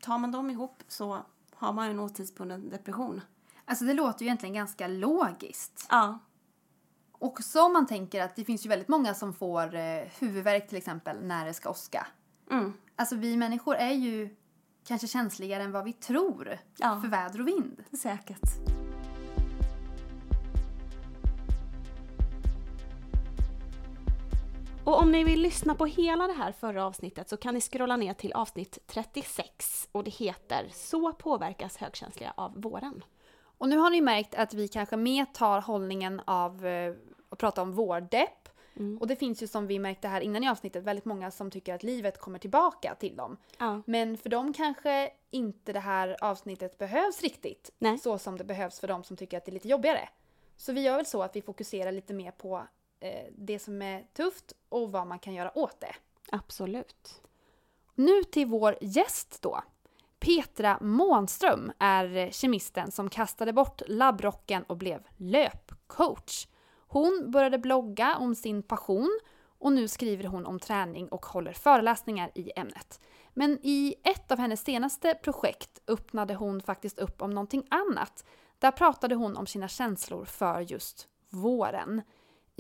Tar 0.00 0.18
man 0.18 0.30
dem 0.32 0.50
ihop 0.50 0.82
så 0.88 1.18
har 1.54 1.72
man 1.72 1.86
ju 1.86 1.90
en 1.90 2.00
årstidsbunden 2.00 2.68
depression. 2.70 3.20
Alltså 3.64 3.84
det 3.84 3.94
låter 3.94 4.20
ju 4.22 4.26
egentligen 4.26 4.54
ganska 4.54 4.86
logiskt. 4.88 5.86
Ja, 5.90 6.18
Också 7.22 7.62
om 7.62 7.72
man 7.72 7.86
tänker 7.86 8.22
att 8.22 8.36
det 8.36 8.44
finns 8.44 8.64
ju 8.64 8.68
väldigt 8.68 8.88
många 8.88 9.14
som 9.14 9.34
får 9.34 9.74
eh, 9.74 10.02
huvudvärk 10.18 10.68
till 10.68 10.78
exempel 10.78 11.16
när 11.22 11.46
det 11.46 11.54
ska 11.54 11.70
åska. 11.70 12.06
mm. 12.50 12.72
Alltså 12.96 13.16
vi 13.16 13.36
människor 13.36 13.74
är 13.74 13.90
ju 13.92 14.36
kanske 14.84 15.06
känsligare 15.06 15.62
än 15.62 15.72
vad 15.72 15.84
vi 15.84 15.92
tror 15.92 16.58
Ja. 16.76 17.00
för 17.02 17.08
väder 17.08 17.40
och 17.40 17.48
vind. 17.48 17.84
säkert. 18.02 18.40
Och 24.90 25.02
om 25.02 25.12
ni 25.12 25.24
vill 25.24 25.40
lyssna 25.40 25.74
på 25.74 25.86
hela 25.86 26.26
det 26.26 26.32
här 26.32 26.52
förra 26.52 26.86
avsnittet 26.86 27.28
så 27.28 27.36
kan 27.36 27.54
ni 27.54 27.60
scrolla 27.60 27.96
ner 27.96 28.14
till 28.14 28.32
avsnitt 28.32 28.78
36 28.86 29.88
och 29.92 30.04
det 30.04 30.10
heter 30.10 30.68
Så 30.72 31.12
påverkas 31.12 31.76
högkänsliga 31.76 32.32
av 32.36 32.62
våren. 32.62 33.04
Och 33.42 33.68
nu 33.68 33.76
har 33.76 33.90
ni 33.90 34.00
märkt 34.00 34.34
att 34.34 34.54
vi 34.54 34.68
kanske 34.68 34.96
mer 34.96 35.24
tar 35.24 35.60
hållningen 35.60 36.20
av 36.24 36.66
eh, 36.66 36.94
att 37.28 37.38
prata 37.38 37.62
om 37.62 37.72
vårdepp. 37.72 38.48
Mm. 38.76 38.98
Och 38.98 39.06
det 39.06 39.16
finns 39.16 39.42
ju 39.42 39.46
som 39.46 39.66
vi 39.66 39.78
märkte 39.78 40.08
här 40.08 40.20
innan 40.20 40.44
i 40.44 40.48
avsnittet 40.48 40.84
väldigt 40.84 41.04
många 41.04 41.30
som 41.30 41.50
tycker 41.50 41.74
att 41.74 41.82
livet 41.82 42.18
kommer 42.18 42.38
tillbaka 42.38 42.94
till 42.94 43.16
dem. 43.16 43.36
Ja. 43.58 43.82
Men 43.86 44.16
för 44.16 44.28
dem 44.28 44.52
kanske 44.52 45.10
inte 45.30 45.72
det 45.72 45.80
här 45.80 46.16
avsnittet 46.20 46.78
behövs 46.78 47.22
riktigt. 47.22 47.70
Nej. 47.78 47.98
Så 47.98 48.18
som 48.18 48.38
det 48.38 48.44
behövs 48.44 48.80
för 48.80 48.88
dem 48.88 49.04
som 49.04 49.16
tycker 49.16 49.36
att 49.36 49.44
det 49.44 49.50
är 49.50 49.54
lite 49.54 49.68
jobbigare. 49.68 50.08
Så 50.56 50.72
vi 50.72 50.80
gör 50.80 50.96
väl 50.96 51.06
så 51.06 51.22
att 51.22 51.36
vi 51.36 51.42
fokuserar 51.42 51.92
lite 51.92 52.14
mer 52.14 52.30
på 52.30 52.66
det 53.32 53.58
som 53.58 53.82
är 53.82 54.06
tufft 54.12 54.52
och 54.68 54.92
vad 54.92 55.06
man 55.06 55.18
kan 55.18 55.34
göra 55.34 55.58
åt 55.58 55.80
det. 55.80 55.94
Absolut. 56.32 57.22
Nu 57.94 58.24
till 58.24 58.46
vår 58.46 58.78
gäst 58.80 59.42
då. 59.42 59.62
Petra 60.18 60.78
Månström 60.80 61.72
är 61.78 62.16
eh, 62.16 62.30
kemisten 62.30 62.90
som 62.90 63.10
kastade 63.10 63.52
bort 63.52 63.82
labbrocken 63.86 64.62
och 64.62 64.76
blev 64.76 65.02
löpcoach. 65.16 66.46
Hon 66.86 67.30
började 67.30 67.58
blogga 67.58 68.16
om 68.16 68.34
sin 68.34 68.62
passion 68.62 69.20
och 69.58 69.72
nu 69.72 69.88
skriver 69.88 70.24
hon 70.24 70.46
om 70.46 70.58
träning 70.58 71.08
och 71.08 71.26
håller 71.26 71.52
föreläsningar 71.52 72.30
i 72.34 72.52
ämnet. 72.56 73.00
Men 73.34 73.58
i 73.62 73.94
ett 74.04 74.30
av 74.30 74.38
hennes 74.38 74.64
senaste 74.64 75.14
projekt 75.14 75.80
öppnade 75.86 76.34
hon 76.34 76.60
faktiskt 76.60 76.98
upp 76.98 77.22
om 77.22 77.30
någonting 77.30 77.66
annat. 77.70 78.24
Där 78.58 78.70
pratade 78.70 79.14
hon 79.14 79.36
om 79.36 79.46
sina 79.46 79.68
känslor 79.68 80.24
för 80.24 80.60
just 80.60 81.08
våren. 81.28 82.02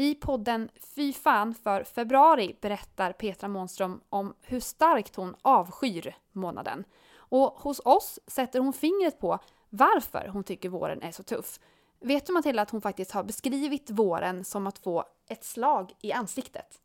I 0.00 0.14
podden 0.14 0.68
Fy 0.94 1.12
fan 1.12 1.54
för 1.54 1.84
februari 1.84 2.56
berättar 2.60 3.12
Petra 3.12 3.48
Månström 3.48 4.00
om 4.08 4.34
hur 4.40 4.60
starkt 4.60 5.16
hon 5.16 5.34
avskyr 5.42 6.16
månaden. 6.32 6.84
Och 7.16 7.42
hos 7.42 7.80
oss 7.84 8.18
sätter 8.26 8.60
hon 8.60 8.72
fingret 8.72 9.18
på 9.18 9.38
varför 9.68 10.28
hon 10.32 10.44
tycker 10.44 10.68
våren 10.68 11.02
är 11.02 11.12
så 11.12 11.22
tuff. 11.22 11.60
Vet 12.00 12.26
du 12.26 12.32
Matilda 12.32 12.62
att 12.62 12.70
hon 12.70 12.80
faktiskt 12.80 13.10
har 13.10 13.24
beskrivit 13.24 13.90
våren 13.90 14.44
som 14.44 14.66
att 14.66 14.78
få 14.78 15.04
ett 15.28 15.44
slag 15.44 15.92
i 16.00 16.12
ansiktet? 16.12 16.80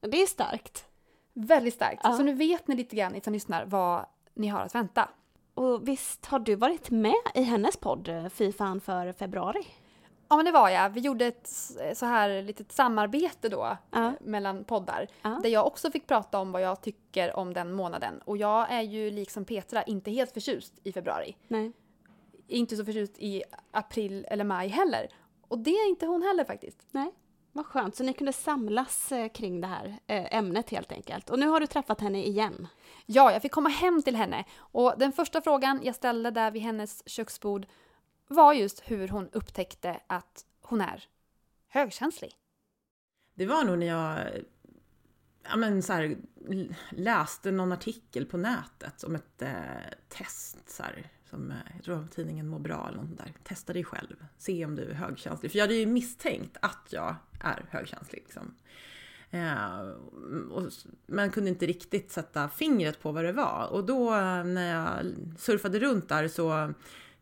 Det 0.00 0.22
är 0.22 0.26
starkt. 0.26 0.86
Väldigt 1.32 1.74
starkt. 1.74 2.00
Ja. 2.04 2.16
Så 2.16 2.22
nu 2.22 2.34
vet 2.34 2.68
ni 2.68 2.76
lite 2.76 2.96
grann, 2.96 3.12
ni 3.12 3.20
som 3.20 3.32
lyssnar, 3.32 3.64
vad 3.64 4.06
ni 4.34 4.48
har 4.48 4.60
att 4.60 4.74
vänta. 4.74 5.08
Och 5.54 5.88
visst 5.88 6.26
har 6.26 6.38
du 6.38 6.54
varit 6.54 6.90
med 6.90 7.22
i 7.34 7.42
hennes 7.42 7.76
podd 7.76 8.08
eh, 8.08 8.28
Fy 8.28 8.52
fan 8.52 8.80
för 8.80 9.12
februari? 9.12 9.66
Ja 10.32 10.36
men 10.36 10.44
det 10.44 10.52
var 10.52 10.68
jag. 10.70 10.90
Vi 10.90 11.00
gjorde 11.00 11.26
ett 11.26 11.48
så 11.94 12.06
här 12.06 12.42
litet 12.42 12.72
samarbete 12.72 13.48
då 13.48 13.76
Ja. 13.90 14.12
mellan 14.20 14.64
poddar. 14.64 15.06
Ja. 15.22 15.40
Där 15.42 15.50
jag 15.50 15.66
också 15.66 15.90
fick 15.90 16.06
prata 16.06 16.38
om 16.38 16.52
vad 16.52 16.62
jag 16.62 16.80
tycker 16.80 17.36
om 17.36 17.54
den 17.54 17.72
månaden. 17.72 18.20
Och 18.24 18.36
jag 18.36 18.72
är 18.72 18.80
ju 18.80 19.10
liksom 19.10 19.44
Petra 19.44 19.82
inte 19.82 20.10
helt 20.10 20.32
förtjust 20.32 20.72
i 20.82 20.92
februari. 20.92 21.36
Nej. 21.48 21.72
Inte 22.48 22.76
så 22.76 22.84
förtjust 22.84 23.18
i 23.18 23.42
april 23.70 24.26
eller 24.30 24.44
maj 24.44 24.68
heller. 24.68 25.08
Och 25.48 25.58
det 25.58 25.70
är 25.70 25.88
inte 25.88 26.06
hon 26.06 26.22
heller 26.22 26.44
faktiskt. 26.44 26.86
Nej. 26.90 27.12
Vad 27.52 27.66
skönt, 27.66 27.96
så 27.96 28.02
ni 28.04 28.12
kunde 28.12 28.32
samlas 28.32 29.12
eh, 29.12 29.28
kring 29.28 29.60
det 29.60 29.66
här 29.66 29.98
eh, 30.06 30.34
ämnet 30.36 30.70
helt 30.70 30.92
enkelt. 30.92 31.30
Och 31.30 31.38
nu 31.38 31.46
har 31.46 31.60
du 31.60 31.66
träffat 31.66 32.00
henne 32.00 32.24
igen. 32.24 32.68
Ja, 33.06 33.32
jag 33.32 33.42
fick 33.42 33.52
komma 33.52 33.68
hem 33.68 34.02
till 34.02 34.16
henne. 34.16 34.44
Och 34.58 34.94
den 34.98 35.12
första 35.12 35.42
frågan 35.42 35.80
jag 35.82 35.94
ställde 35.94 36.30
där 36.30 36.50
vid 36.50 36.62
hennes 36.62 37.08
köksbord 37.08 37.66
var 38.32 38.52
just 38.52 38.82
hur 38.84 39.08
hon 39.08 39.28
upptäckte 39.32 40.00
att 40.06 40.44
hon 40.60 40.80
är 40.80 41.04
högkänslig. 41.68 42.34
Det 43.34 43.46
var 43.46 43.64
nog 43.64 43.78
när 43.78 43.86
jag 43.86 44.28
ja, 45.42 45.56
men 45.56 45.82
så 45.82 45.92
här, 45.92 46.16
läste 46.90 47.50
någon 47.50 47.72
artikel 47.72 48.26
på 48.26 48.36
nätet 48.36 49.04
om 49.04 49.14
ett 49.14 49.42
eh, 49.42 49.52
test. 50.08 50.70
Så 50.70 50.82
här, 50.82 51.10
som, 51.30 51.50
eh, 51.50 51.56
jag 51.74 51.84
tror 51.84 52.06
tidningen 52.14 52.48
Må 52.48 52.58
bra 52.58 52.88
eller 52.88 53.02
något 53.02 53.18
där. 53.18 53.32
Testa 53.44 53.72
dig 53.72 53.84
själv, 53.84 54.16
se 54.38 54.64
om 54.64 54.76
du 54.76 54.82
är 54.82 54.94
högkänslig. 54.94 55.50
För 55.52 55.58
jag 55.58 55.64
hade 55.64 55.74
ju 55.74 55.86
misstänkt 55.86 56.56
att 56.62 56.88
jag 56.90 57.16
är 57.40 57.64
högkänslig. 57.70 58.22
Liksom. 58.22 58.54
Eh, 59.30 59.80
och, 60.50 60.70
men 61.06 61.30
kunde 61.30 61.50
inte 61.50 61.66
riktigt 61.66 62.10
sätta 62.10 62.48
fingret 62.48 63.02
på 63.02 63.12
vad 63.12 63.24
det 63.24 63.32
var. 63.32 63.68
Och 63.72 63.84
då 63.84 64.14
eh, 64.14 64.44
när 64.44 64.74
jag 64.74 65.14
surfade 65.38 65.78
runt 65.78 66.08
där 66.08 66.28
så 66.28 66.74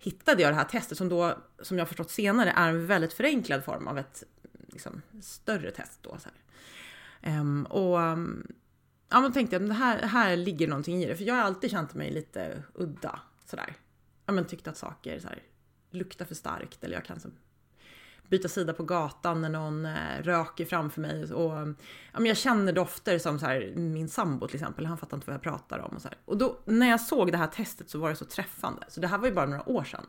hittade 0.02 0.42
jag 0.42 0.52
det 0.52 0.56
här 0.56 0.64
testet 0.64 0.98
som 0.98 1.08
då, 1.08 1.38
som 1.62 1.78
jag 1.78 1.88
förstått 1.88 2.10
senare, 2.10 2.50
är 2.50 2.68
en 2.68 2.86
väldigt 2.86 3.12
förenklad 3.12 3.64
form 3.64 3.88
av 3.88 3.98
ett 3.98 4.24
liksom, 4.68 5.02
större 5.22 5.70
test. 5.70 5.98
Då, 6.02 6.18
så 6.18 6.28
um, 7.28 7.66
och 7.66 7.98
ja, 9.08 9.20
men 9.20 9.32
tänkte 9.32 9.56
jag, 9.56 9.68
det 9.68 9.74
här, 9.74 10.02
här 10.02 10.36
ligger 10.36 10.68
någonting 10.68 11.02
i 11.02 11.06
det, 11.06 11.16
för 11.16 11.24
jag 11.24 11.34
har 11.34 11.42
alltid 11.42 11.70
känt 11.70 11.94
mig 11.94 12.10
lite 12.10 12.62
udda 12.74 13.20
sådär. 13.44 13.74
Ja, 14.26 14.32
men 14.32 14.46
tyckte 14.46 14.70
att 14.70 14.76
saker 14.76 15.20
så 15.20 15.28
här, 15.28 15.42
luktar 15.90 16.24
för 16.24 16.34
starkt 16.34 16.84
eller 16.84 16.94
jag 16.94 17.04
kan 17.04 17.20
så, 17.20 17.28
byta 18.30 18.48
sida 18.48 18.72
på 18.72 18.82
gatan 18.82 19.42
när 19.42 19.48
någon 19.48 19.86
eh, 19.86 20.22
röker 20.22 20.64
framför 20.64 21.00
mig. 21.00 21.32
Och, 21.32 21.52
ja, 22.12 22.20
jag 22.20 22.36
känner 22.36 22.72
dofter 22.72 23.18
som 23.18 23.38
så 23.38 23.46
här, 23.46 23.72
min 23.76 24.08
sambo 24.08 24.46
till 24.46 24.56
exempel, 24.56 24.86
han 24.86 24.98
fattar 24.98 25.16
inte 25.16 25.26
vad 25.26 25.34
jag 25.34 25.42
pratar 25.42 25.78
om. 25.78 25.94
Och, 25.94 26.02
så 26.02 26.08
här. 26.08 26.18
och 26.24 26.38
då 26.38 26.58
när 26.64 26.88
jag 26.88 27.00
såg 27.00 27.32
det 27.32 27.38
här 27.38 27.46
testet 27.46 27.90
så 27.90 27.98
var 27.98 28.10
det 28.10 28.16
så 28.16 28.24
träffande. 28.24 28.84
Så 28.88 29.00
det 29.00 29.06
här 29.06 29.18
var 29.18 29.26
ju 29.26 29.34
bara 29.34 29.46
några 29.46 29.68
år 29.68 29.84
sedan. 29.84 30.06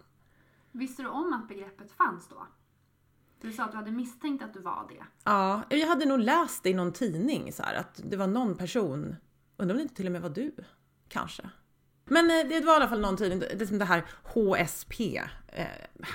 Visste 0.71 1.01
du 1.01 1.09
om 1.09 1.33
att 1.33 1.47
begreppet 1.47 1.91
fanns 1.91 2.27
då? 2.27 2.47
Du 3.41 3.51
sa 3.51 3.63
att 3.63 3.71
du 3.71 3.77
hade 3.77 3.91
misstänkt 3.91 4.43
att 4.43 4.53
du 4.53 4.59
var 4.59 4.85
det. 4.89 5.05
Ja, 5.23 5.61
jag 5.69 5.87
hade 5.87 6.05
nog 6.05 6.19
läst 6.19 6.63
det 6.63 6.69
i 6.69 6.73
någon 6.73 6.93
tidning 6.93 7.53
så 7.53 7.63
här, 7.63 7.75
att 7.75 8.01
det 8.03 8.17
var 8.17 8.27
någon 8.27 8.55
person, 8.55 9.15
undrar 9.57 9.73
om 9.73 9.77
det 9.77 9.83
inte 9.83 9.95
till 9.95 10.05
och 10.05 10.11
med 10.11 10.21
var 10.21 10.29
du? 10.29 10.55
Kanske. 11.07 11.49
Men 12.11 12.29
eh, 12.29 12.47
det 12.49 12.65
var 12.65 12.73
i 12.73 12.75
alla 12.75 12.87
fall 12.87 12.99
någon 12.99 13.17
tidning, 13.17 13.39
det, 13.39 13.77
det 13.79 13.85
här 13.85 14.03
HSP, 14.23 15.21
eh, 15.47 15.65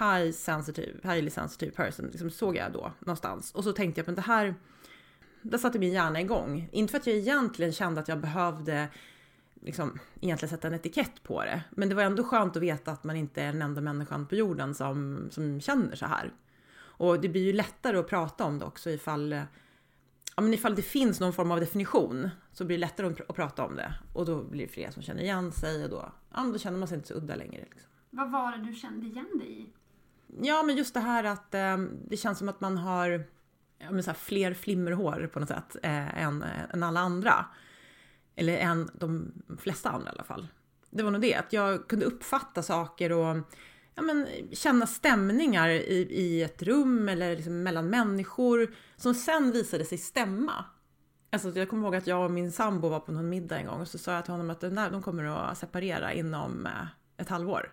High 0.00 0.32
Sensitive, 0.32 0.98
Highly 1.02 1.30
Sensitive 1.30 1.72
Person, 1.72 2.06
liksom 2.06 2.30
såg 2.30 2.56
jag 2.56 2.72
då 2.72 2.92
någonstans. 2.98 3.52
Och 3.54 3.64
så 3.64 3.72
tänkte 3.72 4.00
jag, 4.00 4.06
men 4.06 4.14
det 4.14 4.22
här, 4.22 4.54
där 5.42 5.58
satte 5.58 5.78
min 5.78 5.92
hjärna 5.92 6.20
igång. 6.20 6.68
Inte 6.72 6.90
för 6.90 6.98
att 6.98 7.06
jag 7.06 7.16
egentligen 7.16 7.72
kände 7.72 8.00
att 8.00 8.08
jag 8.08 8.20
behövde 8.20 8.88
liksom, 9.62 9.98
egentligen 10.20 10.50
sätta 10.50 10.68
en 10.68 10.74
etikett 10.74 11.22
på 11.22 11.44
det. 11.44 11.62
Men 11.70 11.88
det 11.88 11.94
var 11.94 12.02
ändå 12.02 12.24
skönt 12.24 12.56
att 12.56 12.62
veta 12.62 12.92
att 12.92 13.04
man 13.04 13.16
inte 13.16 13.42
är 13.42 13.52
den 13.52 13.62
enda 13.62 13.80
människan 13.80 14.26
på 14.26 14.34
jorden 14.34 14.74
som, 14.74 15.28
som 15.30 15.60
känner 15.60 15.96
så 15.96 16.06
här. 16.06 16.32
Och 16.78 17.20
det 17.20 17.28
blir 17.28 17.42
ju 17.42 17.52
lättare 17.52 17.98
att 17.98 18.08
prata 18.08 18.44
om 18.44 18.58
det 18.58 18.64
också 18.64 18.90
ifall, 18.90 19.32
eh, 19.32 19.42
ja, 20.36 20.42
men 20.42 20.54
ifall 20.54 20.74
det 20.74 20.82
finns 20.82 21.20
någon 21.20 21.32
form 21.32 21.50
av 21.50 21.60
definition 21.60 22.30
så 22.52 22.64
blir 22.64 22.76
det 22.76 22.80
lättare 22.80 23.14
att 23.28 23.36
prata 23.36 23.64
om 23.64 23.76
det. 23.76 23.94
Och 24.12 24.26
då 24.26 24.42
blir 24.42 24.66
det 24.66 24.72
fler 24.72 24.90
som 24.90 25.02
känner 25.02 25.22
igen 25.22 25.52
sig 25.52 25.84
och 25.84 25.90
då, 25.90 26.12
ja, 26.34 26.40
då 26.52 26.58
känner 26.58 26.78
man 26.78 26.88
sig 26.88 26.96
inte 26.96 27.08
så 27.08 27.14
udda 27.14 27.36
längre. 27.36 27.64
Liksom. 27.70 27.90
Vad 28.10 28.30
var 28.30 28.52
det 28.52 28.64
du 28.64 28.74
kände 28.74 29.06
igen 29.06 29.38
dig 29.38 29.60
i? 29.60 29.66
Ja, 30.40 30.62
men 30.62 30.76
just 30.76 30.94
det 30.94 31.00
här 31.00 31.24
att 31.24 31.54
eh, 31.54 31.76
det 32.08 32.16
känns 32.16 32.38
som 32.38 32.48
att 32.48 32.60
man 32.60 32.78
har 32.78 33.24
ja, 33.78 33.90
men 33.90 34.02
så 34.02 34.10
här, 34.10 34.18
fler 34.18 34.54
flimmerhår 34.54 35.30
på 35.32 35.40
något 35.40 35.48
sätt 35.48 35.76
eh, 35.82 36.22
än, 36.22 36.44
än 36.72 36.82
alla 36.82 37.00
andra. 37.00 37.46
Eller 38.34 38.58
än 38.58 38.90
de 38.94 39.32
flesta 39.58 39.90
andra 39.90 40.08
i 40.08 40.12
alla 40.12 40.24
fall. 40.24 40.48
Det 40.90 41.02
var 41.02 41.10
nog 41.10 41.20
det, 41.20 41.34
att 41.34 41.52
jag 41.52 41.88
kunde 41.88 42.06
uppfatta 42.06 42.62
saker 42.62 43.12
och 43.12 43.36
ja, 43.96 44.02
men, 44.02 44.26
känna 44.52 44.86
stämningar 44.86 45.68
i, 45.68 46.06
i 46.10 46.42
ett 46.42 46.62
rum 46.62 47.08
eller 47.08 47.36
liksom 47.36 47.62
mellan 47.62 47.90
människor 47.90 48.74
som 48.96 49.14
sen 49.14 49.52
visade 49.52 49.84
sig 49.84 49.98
stämma. 49.98 50.64
Alltså, 51.30 51.50
jag 51.58 51.68
kommer 51.68 51.84
ihåg 51.84 51.96
att 51.96 52.06
jag 52.06 52.24
och 52.24 52.30
min 52.30 52.52
sambo 52.52 52.88
var 52.88 53.00
på 53.00 53.12
någon 53.12 53.28
middag 53.28 53.58
en 53.58 53.66
gång 53.66 53.80
och 53.80 53.88
så 53.88 53.98
sa 53.98 54.12
jag 54.14 54.24
till 54.24 54.32
honom 54.32 54.50
att 54.50 54.60
de 54.60 55.02
kommer 55.02 55.24
att 55.24 55.58
separera 55.58 56.12
inom 56.12 56.66
eh, 56.66 56.86
ett 57.16 57.28
halvår. 57.28 57.72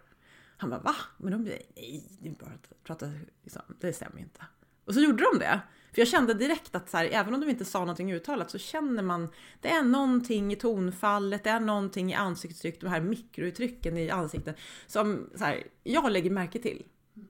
Han 0.57 0.69
bara 0.69 0.79
va? 0.79 0.95
Men 1.17 1.31
de 1.31 1.43
nej, 1.43 2.17
det 2.19 2.29
är 2.29 2.33
bara 2.33 2.53
att 2.53 2.83
prata, 2.83 3.11
liksom, 3.43 3.61
det 3.79 3.93
stämmer 3.93 4.19
inte. 4.19 4.45
Och 4.85 4.93
så 4.93 4.99
gjorde 4.99 5.23
de 5.33 5.39
det. 5.39 5.61
För 5.93 6.01
jag 6.01 6.07
kände 6.07 6.33
direkt 6.33 6.75
att 6.75 6.89
så 6.89 6.97
här, 6.97 7.05
även 7.12 7.33
om 7.33 7.41
de 7.41 7.50
inte 7.50 7.65
sa 7.65 7.79
någonting 7.79 8.13
uttalat 8.13 8.51
så 8.51 8.57
känner 8.57 9.03
man, 9.03 9.29
det 9.62 9.69
är 9.69 9.83
någonting 9.83 10.53
i 10.53 10.55
tonfallet, 10.55 11.43
det 11.43 11.50
är 11.50 11.59
någonting 11.59 12.12
i 12.12 12.13
ansiktsuttryck, 12.13 12.81
de 12.81 12.88
här 12.88 13.01
mikrouttrycken 13.01 13.97
i 13.97 14.09
ansiktet 14.09 14.55
som 14.88 15.29
så 15.35 15.43
här, 15.43 15.63
jag 15.83 16.12
lägger 16.12 16.29
märke 16.29 16.59
till. 16.59 16.85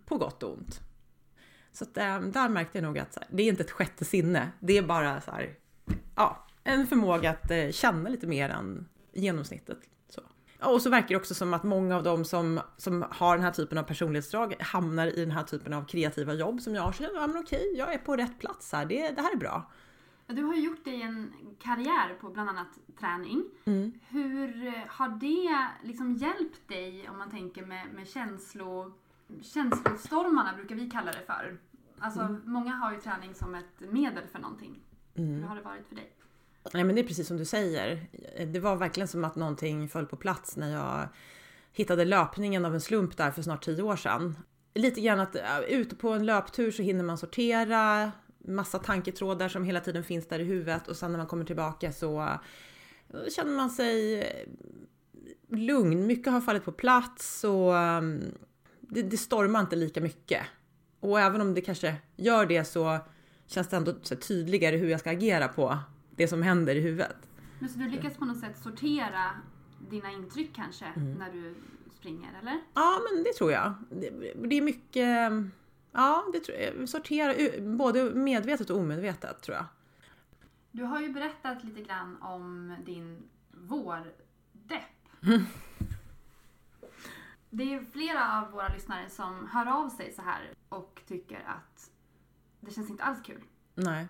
På 0.06 0.18
gott 0.18 0.44
och 0.44 0.54
ont. 0.54 0.80
Så 1.72 1.84
att, 1.84 1.98
eh, 1.98 2.20
där 2.20 2.50
märkte 2.50 2.78
jag 2.78 2.84
nog 2.84 3.00
att 3.00 3.16
här, 3.16 3.28
det 3.32 3.44
är 3.44 3.48
inte 3.48 3.64
ett 3.64 3.72
sjätte 3.72 4.06
sinne, 4.06 4.52
det 4.60 4.78
är 4.78 4.82
bara 4.82 5.22
så 5.22 5.32
här, 5.32 5.56
ja, 6.16 6.48
en 6.64 6.88
förmåga 6.88 7.30
att 7.30 7.52
eh, 7.52 7.70
känna 7.70 8.10
lite 8.10 8.28
mer 8.28 8.50
än 8.50 8.90
genomsnittet. 9.14 9.78
Och 10.66 10.82
så 10.82 10.90
verkar 10.90 11.08
det 11.08 11.16
också 11.16 11.34
som 11.34 11.54
att 11.54 11.64
många 11.64 11.96
av 11.96 12.04
dem 12.04 12.26
som, 12.26 12.60
som 12.78 13.06
har 13.12 13.36
den 13.36 13.46
här 13.46 13.52
typen 13.52 13.78
av 13.78 13.84
personlighetsdrag 13.84 14.56
hamnar 14.60 15.08
i 15.08 15.20
den 15.20 15.32
här 15.32 15.44
typen 15.44 15.74
av 15.74 15.86
kreativa 15.86 16.34
jobb 16.34 16.62
som 16.62 16.76
jag 16.76 16.82
har. 16.82 16.92
Så 16.92 17.04
ja 17.04 17.28
men 17.28 17.38
okej, 17.38 17.74
jag 17.78 17.94
är 17.94 17.98
på 17.98 18.16
rätt 18.16 18.40
plats 18.40 18.72
här. 18.72 18.86
Det, 18.86 19.10
det 19.10 19.22
här 19.22 19.34
är 19.34 19.38
bra. 19.38 19.72
Du 20.28 20.44
har 20.44 20.56
ju 20.56 20.62
gjort 20.62 20.86
dig 20.86 21.02
en 21.02 21.34
karriär 21.60 22.16
på 22.22 22.30
bland 22.30 22.50
annat 22.50 22.68
träning. 23.00 23.44
Mm. 23.66 23.92
Hur 24.10 24.74
har 24.88 25.10
det 25.10 25.68
liksom 25.88 26.14
hjälpt 26.14 26.68
dig 26.68 27.10
om 27.10 27.18
man 27.18 27.30
tänker 27.30 27.66
med, 27.66 27.88
med 27.96 28.08
känslo, 28.08 28.94
känslostormarna 29.42 30.54
brukar 30.56 30.76
vi 30.76 30.90
kalla 30.90 31.12
det 31.12 31.26
för. 31.26 31.58
Alltså 32.00 32.20
mm. 32.20 32.42
många 32.46 32.76
har 32.76 32.92
ju 32.92 33.00
träning 33.00 33.36
som 33.36 33.56
ett 33.56 33.92
medel 33.92 34.28
för 34.32 34.40
någonting. 34.40 34.80
Mm. 35.16 35.36
Hur 35.36 35.44
har 35.44 35.56
det 35.56 35.62
varit 35.62 35.88
för 35.88 35.96
dig? 35.96 36.12
Nej 36.74 36.84
men 36.84 36.96
det 36.96 37.02
är 37.02 37.08
precis 37.08 37.28
som 37.28 37.38
du 37.38 37.46
säger. 37.46 38.08
Det 38.46 38.60
var 38.60 38.76
verkligen 38.76 39.08
som 39.08 39.24
att 39.24 39.36
någonting 39.36 39.90
föll 39.90 40.06
på 40.06 40.16
plats 40.16 40.58
när 40.58 40.72
jag 40.72 41.08
hittade 41.74 42.06
löpningen 42.06 42.66
av 42.66 42.74
en 42.74 42.82
slump 42.82 43.18
där 43.18 43.32
för 43.32 43.42
snart 43.42 43.66
tio 43.66 43.84
år 43.84 43.96
sedan. 43.96 44.38
Lite 44.74 45.02
grann 45.02 45.20
att 45.20 45.36
ute 45.68 45.96
på 45.96 46.10
en 46.10 46.26
löptur 46.26 46.72
så 46.72 46.82
hinner 46.82 47.04
man 47.04 47.18
sortera 47.18 48.12
massa 48.38 48.80
tanketrådar 48.80 49.50
som 49.50 49.64
hela 49.64 49.80
tiden 49.80 50.04
finns 50.04 50.28
där 50.28 50.40
i 50.40 50.44
huvudet 50.44 50.88
och 50.88 50.98
sen 50.98 51.12
när 51.12 51.18
man 51.18 51.28
kommer 51.28 51.46
tillbaka 51.46 51.92
så 51.92 52.40
känner 53.36 53.52
man 53.52 53.70
sig 53.70 54.24
lugn. 55.50 56.08
Mycket 56.08 56.34
har 56.34 56.42
fallit 56.42 56.66
på 56.66 56.72
plats 56.72 57.44
och 57.44 57.78
mm, 57.78 58.38
det, 58.80 59.02
det 59.02 59.18
stormar 59.18 59.60
inte 59.60 59.76
lika 59.76 60.02
mycket. 60.02 60.42
Och 61.00 61.20
även 61.20 61.42
om 61.42 61.54
det 61.54 61.62
kanske 61.62 61.96
gör 62.16 62.46
det 62.46 62.66
så 62.66 63.00
känns 63.48 63.68
det 63.68 63.78
ändå 63.78 63.94
tydligare 64.28 64.78
hur 64.78 64.90
jag 64.90 65.00
ska 65.00 65.12
agera 65.12 65.48
på 65.48 65.78
det 66.16 66.28
som 66.28 66.42
händer 66.42 66.76
i 66.76 66.80
huvudet. 66.80 67.30
Men 67.60 67.70
så 67.70 67.80
du 67.80 67.90
lyckas 67.90 68.18
på 68.18 68.26
något 68.26 68.40
sätt 68.40 68.58
sortera 68.58 69.32
dina 69.90 70.12
intryck 70.12 70.56
kanske 70.56 70.86
mm. 70.86 71.14
när 71.14 71.32
du 71.32 71.56
springer, 72.00 72.40
eller? 72.42 72.62
Ja, 72.74 73.02
men 73.12 73.24
det 73.24 73.34
tror 73.34 73.52
jag. 73.52 73.74
Det, 73.90 74.10
det 74.48 74.56
är 74.56 74.62
mycket... 74.62 75.32
Ja, 75.92 76.24
det 76.34 76.40
tror 76.40 76.58
jag. 76.58 76.90
Sortera 76.90 77.62
både 77.62 78.04
medvetet 78.04 78.70
och 78.70 78.80
omedvetet, 78.80 79.42
tror 79.42 79.58
jag. 79.58 79.66
Du 80.72 80.84
har 80.84 81.02
ju 81.02 81.10
berättat 81.10 81.64
lite 81.64 81.82
grann 81.82 82.22
om 82.22 82.76
din 82.86 83.18
vårdepp. 83.52 84.84
Det 87.56 87.74
är 87.74 87.86
flera 87.92 88.42
av 88.42 88.52
våra 88.52 88.68
lyssnare 88.68 89.10
som 89.10 89.48
hör 89.48 89.66
av 89.66 89.90
sig 89.90 90.14
så 90.14 90.22
här 90.22 90.50
och 90.70 91.02
tycker 91.08 91.44
att 91.48 91.92
det 92.60 92.72
känns 92.72 92.90
inte 92.90 93.04
alls 93.04 93.22
kul. 93.24 93.42
Nej. 93.76 94.08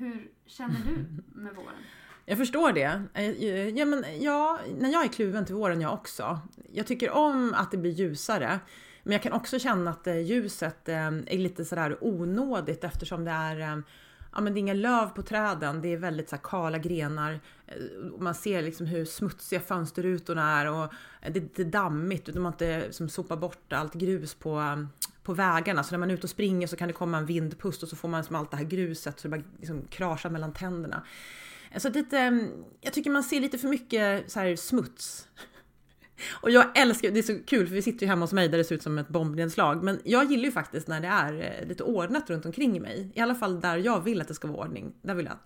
Hur 0.00 0.30
känner 0.46 0.80
du 0.86 1.22
med 1.40 1.54
våren? 1.54 1.74
Jag 2.26 2.38
förstår 2.38 2.72
det. 2.72 3.02
Eh, 3.14 3.68
ja, 3.68 3.84
men, 3.84 4.04
ja, 4.20 4.60
när 4.78 4.92
jag 4.92 5.04
är 5.04 5.08
kluven 5.08 5.44
till 5.46 5.54
våren 5.54 5.80
jag 5.80 5.92
också. 5.92 6.40
Jag 6.72 6.86
tycker 6.86 7.10
om 7.10 7.54
att 7.56 7.70
det 7.70 7.76
blir 7.76 7.90
ljusare. 7.90 8.60
Men 9.02 9.12
jag 9.12 9.22
kan 9.22 9.32
också 9.32 9.58
känna 9.58 9.90
att 9.90 10.06
eh, 10.06 10.18
ljuset 10.18 10.88
eh, 10.88 11.06
är 11.06 11.38
lite 11.38 11.64
sådär 11.64 11.98
onådigt 12.00 12.84
eftersom 12.84 13.24
det 13.24 13.30
är 13.30 13.82
Ja, 14.32 14.40
men 14.40 14.54
det 14.54 14.58
är 14.58 14.60
inga 14.60 14.74
löv 14.74 15.08
på 15.08 15.22
träden, 15.22 15.80
det 15.80 15.88
är 15.88 15.96
väldigt 15.96 16.28
så 16.28 16.36
här, 16.36 16.42
kala 16.42 16.78
grenar. 16.78 17.40
Man 18.18 18.34
ser 18.34 18.62
liksom 18.62 18.86
hur 18.86 19.04
smutsiga 19.04 19.60
fönsterrutorna 19.60 20.60
är 20.60 20.70
och 20.70 20.92
det, 21.20 21.38
är 21.38 21.42
lite 21.42 21.64
dammigt. 21.64 22.26
De 22.26 22.44
har 22.44 22.52
inte 22.52 22.92
som 22.92 23.08
sopar 23.08 23.36
bort 23.36 23.72
allt 23.72 23.94
grus 23.94 24.34
på, 24.34 24.86
på 25.22 25.34
vägarna. 25.34 25.76
Så 25.76 25.78
alltså 25.78 25.92
när 25.92 25.98
man 25.98 26.10
är 26.10 26.14
ute 26.14 26.22
och 26.22 26.30
springer 26.30 26.66
så 26.66 26.76
kan 26.76 26.88
det 26.88 26.94
komma 26.94 27.18
en 27.18 27.26
vindpust 27.26 27.82
och 27.82 27.88
så 27.88 27.96
får 27.96 28.08
man 28.08 28.24
som 28.24 28.36
allt 28.36 28.50
det 28.50 28.56
här 28.56 28.64
gruset 28.64 29.20
så 29.20 29.28
det 29.28 29.36
bara 29.36 29.46
liksom 29.58 29.82
kraschar 29.82 30.30
mellan 30.30 30.52
tänderna. 30.52 31.02
Så 31.76 31.88
lite, 31.88 32.18
mm, 32.18 32.64
jag 32.80 32.92
tycker 32.92 33.10
man 33.10 33.22
ser 33.22 33.40
lite 33.40 33.58
för 33.58 33.68
mycket 33.68 34.32
så 34.32 34.40
här 34.40 34.56
smuts. 34.56 35.28
Och 36.30 36.50
jag 36.50 36.78
älskar, 36.78 37.10
det 37.10 37.18
är 37.18 37.22
så 37.22 37.38
kul 37.46 37.66
för 37.66 37.74
vi 37.74 37.82
sitter 37.82 38.06
ju 38.06 38.10
hemma 38.10 38.22
hos 38.24 38.32
mig 38.32 38.48
där 38.48 38.58
det 38.58 38.64
ser 38.64 38.74
ut 38.74 38.82
som 38.82 38.98
ett 38.98 39.08
bombnedslag. 39.08 39.82
Men 39.82 40.00
jag 40.04 40.30
gillar 40.30 40.44
ju 40.44 40.52
faktiskt 40.52 40.88
när 40.88 41.00
det 41.00 41.08
är 41.08 41.60
eh, 41.60 41.68
lite 41.68 41.82
ordnat 41.82 42.30
runt 42.30 42.46
omkring 42.46 42.82
mig. 42.82 43.12
I 43.14 43.20
alla 43.20 43.34
fall 43.34 43.60
där 43.60 43.76
jag 43.76 44.00
vill 44.00 44.20
att 44.20 44.28
det 44.28 44.34
ska 44.34 44.48
vara 44.48 44.58
ordning. 44.58 44.94
Där 45.02 45.14
vill 45.14 45.26
jag. 45.26 45.36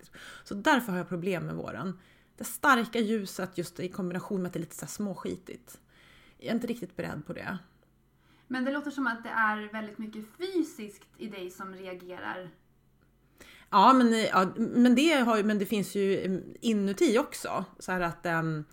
Så 0.43 0.53
därför 0.53 0.91
har 0.91 0.97
jag 0.97 1.09
problem 1.09 1.45
med 1.45 1.55
våren. 1.55 1.99
Det 2.37 2.43
starka 2.43 2.99
ljuset 2.99 3.57
just 3.57 3.79
i 3.79 3.89
kombination 3.89 4.41
med 4.41 4.47
att 4.47 4.53
det 4.53 4.59
är 4.59 4.61
lite 4.61 4.75
så 4.75 4.85
småskitigt. 4.85 5.79
Jag 6.37 6.47
är 6.47 6.53
inte 6.53 6.67
riktigt 6.67 6.95
beredd 6.95 7.25
på 7.27 7.33
det. 7.33 7.57
Men 8.47 8.65
det 8.65 8.71
låter 8.71 8.91
som 8.91 9.07
att 9.07 9.23
det 9.23 9.29
är 9.29 9.71
väldigt 9.73 9.97
mycket 9.97 10.25
fysiskt 10.37 11.07
i 11.17 11.27
dig 11.27 11.51
som 11.51 11.73
reagerar. 11.73 12.49
Ja, 13.69 13.93
men, 13.93 14.13
ja, 14.13 14.47
men, 14.57 14.95
det, 14.95 15.13
har, 15.13 15.43
men 15.43 15.59
det 15.59 15.65
finns 15.65 15.95
ju 15.95 16.25
mm, 16.25 16.43
inuti 16.61 17.17
också. 17.17 17.65
Så 17.79 17.91
här 17.91 18.01
att 18.01 18.25
um, 18.25 18.65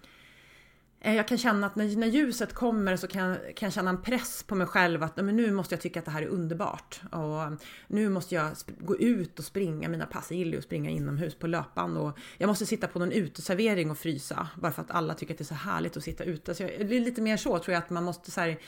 jag 1.04 1.28
kan 1.28 1.38
känna 1.38 1.66
att 1.66 1.76
när, 1.76 1.96
när 1.96 2.06
ljuset 2.06 2.52
kommer 2.52 2.96
så 2.96 3.06
kan, 3.06 3.34
kan 3.34 3.66
jag 3.66 3.72
känna 3.72 3.90
en 3.90 4.02
press 4.02 4.42
på 4.42 4.54
mig 4.54 4.66
själv 4.66 5.02
att 5.02 5.16
men 5.16 5.36
nu 5.36 5.50
måste 5.50 5.74
jag 5.74 5.82
tycka 5.82 5.98
att 5.98 6.04
det 6.04 6.10
här 6.10 6.22
är 6.22 6.26
underbart. 6.26 7.00
Och 7.12 7.42
ehm, 7.42 7.58
nu 7.86 8.08
måste 8.08 8.34
jag 8.34 8.50
gå 8.78 8.96
ut 8.96 9.38
och 9.38 9.44
springa 9.44 9.88
mina 9.88 10.06
pass. 10.06 10.30
Jag 10.30 10.38
gillar 10.38 10.52
ju 10.52 10.58
att 10.58 10.64
springa 10.64 10.90
inomhus 10.90 11.34
på 11.34 11.46
löpband 11.46 11.98
och 11.98 12.18
jag 12.38 12.48
måste 12.48 12.66
sitta 12.66 12.86
på 12.86 12.98
någon 12.98 13.12
uteservering 13.12 13.90
och 13.90 13.98
frysa 13.98 14.48
bara 14.60 14.72
för 14.72 14.82
att 14.82 14.90
alla 14.90 15.14
tycker 15.14 15.34
att 15.34 15.38
det 15.38 15.42
är 15.42 15.46
så 15.46 15.54
härligt 15.54 15.96
att 15.96 16.02
sitta 16.02 16.24
ute. 16.24 16.54
Så 16.54 16.62
jag, 16.62 16.70
det 16.70 16.96
är 16.96 17.00
lite 17.00 17.22
mer 17.22 17.36
så 17.36 17.58
tror 17.58 17.72
jag 17.74 17.82
att 17.82 17.90
man 17.90 18.04
måste 18.04 18.30
så 18.30 18.40
här, 18.40 18.58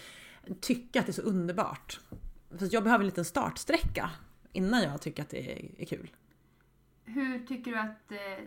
tycka 0.60 1.00
att 1.00 1.06
det 1.06 1.10
är 1.10 1.14
så 1.14 1.22
underbart. 1.22 2.00
För 2.58 2.68
jag 2.74 2.84
behöver 2.84 3.02
en 3.02 3.06
liten 3.06 3.24
startsträcka 3.24 4.10
innan 4.52 4.82
jag 4.82 5.02
tycker 5.02 5.22
att 5.22 5.30
det 5.30 5.52
är, 5.78 5.84
kul. 5.84 6.10
Hur 7.04 7.46
tycker 7.46 7.70
du 7.70 7.78
att 7.78 8.12
eh, 8.12 8.44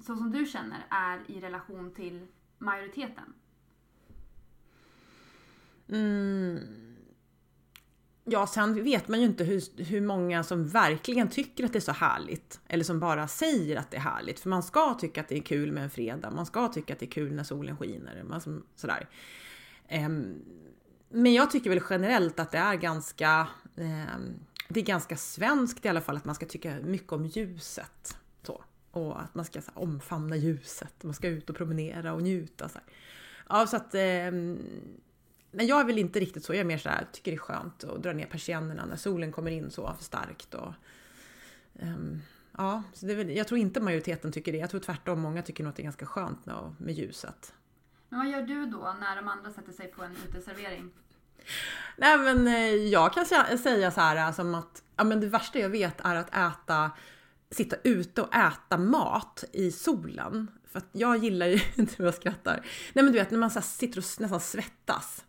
så 0.00 0.16
som 0.16 0.30
du 0.30 0.46
känner 0.46 0.86
är 0.90 1.20
i 1.30 1.40
relation 1.40 1.94
till 1.94 2.26
majoriteten? 2.58 3.34
Mm. 5.88 6.58
Ja, 8.24 8.46
sen 8.46 8.84
vet 8.84 9.08
man 9.08 9.20
ju 9.20 9.26
inte 9.26 9.44
hur, 9.44 9.84
hur 9.84 10.00
många 10.00 10.44
som 10.44 10.68
verkligen 10.68 11.28
tycker 11.28 11.64
att 11.64 11.72
det 11.72 11.78
är 11.78 11.80
så 11.80 11.92
härligt. 11.92 12.60
Eller 12.66 12.84
som 12.84 13.00
bara 13.00 13.28
säger 13.28 13.76
att 13.76 13.90
det 13.90 13.96
är 13.96 14.00
härligt. 14.00 14.40
För 14.40 14.48
man 14.48 14.62
ska 14.62 14.94
tycka 14.94 15.20
att 15.20 15.28
det 15.28 15.36
är 15.36 15.42
kul 15.42 15.72
med 15.72 15.84
en 15.84 15.90
fredag. 15.90 16.30
Man 16.30 16.46
ska 16.46 16.68
tycka 16.68 16.92
att 16.92 16.98
det 16.98 17.06
är 17.06 17.10
kul 17.10 17.34
när 17.34 17.44
solen 17.44 17.76
skiner. 17.76 18.22
Man 18.22 18.40
som, 18.40 18.66
sådär. 18.76 19.08
Um, 19.90 20.44
men 21.08 21.32
jag 21.32 21.50
tycker 21.50 21.70
väl 21.70 21.82
generellt 21.90 22.40
att 22.40 22.50
det 22.50 22.58
är 22.58 22.74
ganska 22.74 23.48
eh, 23.76 24.18
det 24.68 24.80
är 24.80 24.84
ganska 24.84 25.16
svenskt 25.16 25.84
i 25.84 25.88
alla 25.88 26.00
fall 26.00 26.16
att 26.16 26.24
man 26.24 26.34
ska 26.34 26.46
tycka 26.46 26.76
mycket 26.82 27.12
om 27.12 27.26
ljuset. 27.26 28.16
Så. 28.42 28.64
Och 28.90 29.22
att 29.22 29.34
man 29.34 29.44
ska 29.44 29.60
så 29.60 29.70
här, 29.74 29.82
omfamna 29.82 30.36
ljuset, 30.36 30.94
man 31.02 31.14
ska 31.14 31.28
ut 31.28 31.50
och 31.50 31.56
promenera 31.56 32.12
och 32.12 32.22
njuta. 32.22 32.68
Så 32.68 32.78
här. 32.78 32.84
Ja, 33.48 33.66
så 33.66 33.76
att... 33.76 33.94
Eh, 33.94 34.30
men 35.50 35.66
jag 35.66 35.80
är 35.80 35.84
väl 35.84 35.98
inte 35.98 36.20
riktigt 36.20 36.44
så, 36.44 36.52
jag 36.52 36.60
är 36.60 36.64
mer 36.64 36.78
så 36.78 36.88
här, 36.88 37.06
tycker 37.12 37.30
det 37.30 37.36
är 37.36 37.38
skönt 37.38 37.84
att 37.84 38.02
dra 38.02 38.12
ner 38.12 38.26
persiennerna 38.26 38.86
när 38.86 38.96
solen 38.96 39.32
kommer 39.32 39.50
in 39.50 39.70
så 39.70 39.94
för 39.96 40.04
starkt. 40.04 40.54
Och, 40.54 40.72
um, 41.72 42.22
ja, 42.56 42.82
så 42.92 43.06
det 43.06 43.12
är 43.12 43.16
väl, 43.16 43.36
jag 43.36 43.48
tror 43.48 43.60
inte 43.60 43.80
majoriteten 43.80 44.32
tycker 44.32 44.52
det. 44.52 44.58
Jag 44.58 44.70
tror 44.70 44.80
tvärtom, 44.80 45.20
många 45.20 45.42
tycker 45.42 45.64
nog 45.64 45.70
att 45.70 45.76
det 45.76 45.82
är 45.82 45.84
ganska 45.84 46.06
skönt 46.06 46.46
med, 46.46 46.74
med 46.78 46.94
ljuset. 46.94 47.54
Men 48.08 48.18
vad 48.20 48.28
gör 48.28 48.42
du 48.42 48.66
då 48.66 48.96
när 49.00 49.16
de 49.16 49.28
andra 49.28 49.50
sätter 49.50 49.72
sig 49.72 49.86
på 49.88 50.04
en 50.04 50.16
uteservering? 50.28 50.90
Nej 51.96 52.18
men 52.18 52.46
eh, 52.46 52.74
jag 52.74 53.12
kan 53.12 53.26
säga 53.58 53.90
så 53.90 54.00
här 54.00 54.16
eh, 54.16 54.32
som 54.32 54.54
att 54.54 54.82
ja, 54.96 55.04
men 55.04 55.20
det 55.20 55.26
värsta 55.26 55.58
jag 55.58 55.68
vet 55.68 56.00
är 56.04 56.16
att 56.16 56.34
äta, 56.34 56.90
sitta 57.50 57.76
ute 57.84 58.22
och 58.22 58.34
äta 58.34 58.78
mat 58.78 59.44
i 59.52 59.72
solen. 59.72 60.50
För 60.72 60.78
att 60.78 60.88
jag 60.92 61.16
gillar 61.16 61.46
ju, 61.46 61.60
inte 61.74 61.94
hur 61.96 62.04
jag 62.04 62.14
skrattar. 62.14 62.54
Nej 62.92 63.04
men 63.04 63.12
du 63.12 63.18
vet 63.18 63.30
när 63.30 63.38
man 63.38 63.50
så 63.50 63.60
sitter 63.60 63.98
och 63.98 64.20
nästan 64.20 64.40
svettas. 64.40 65.24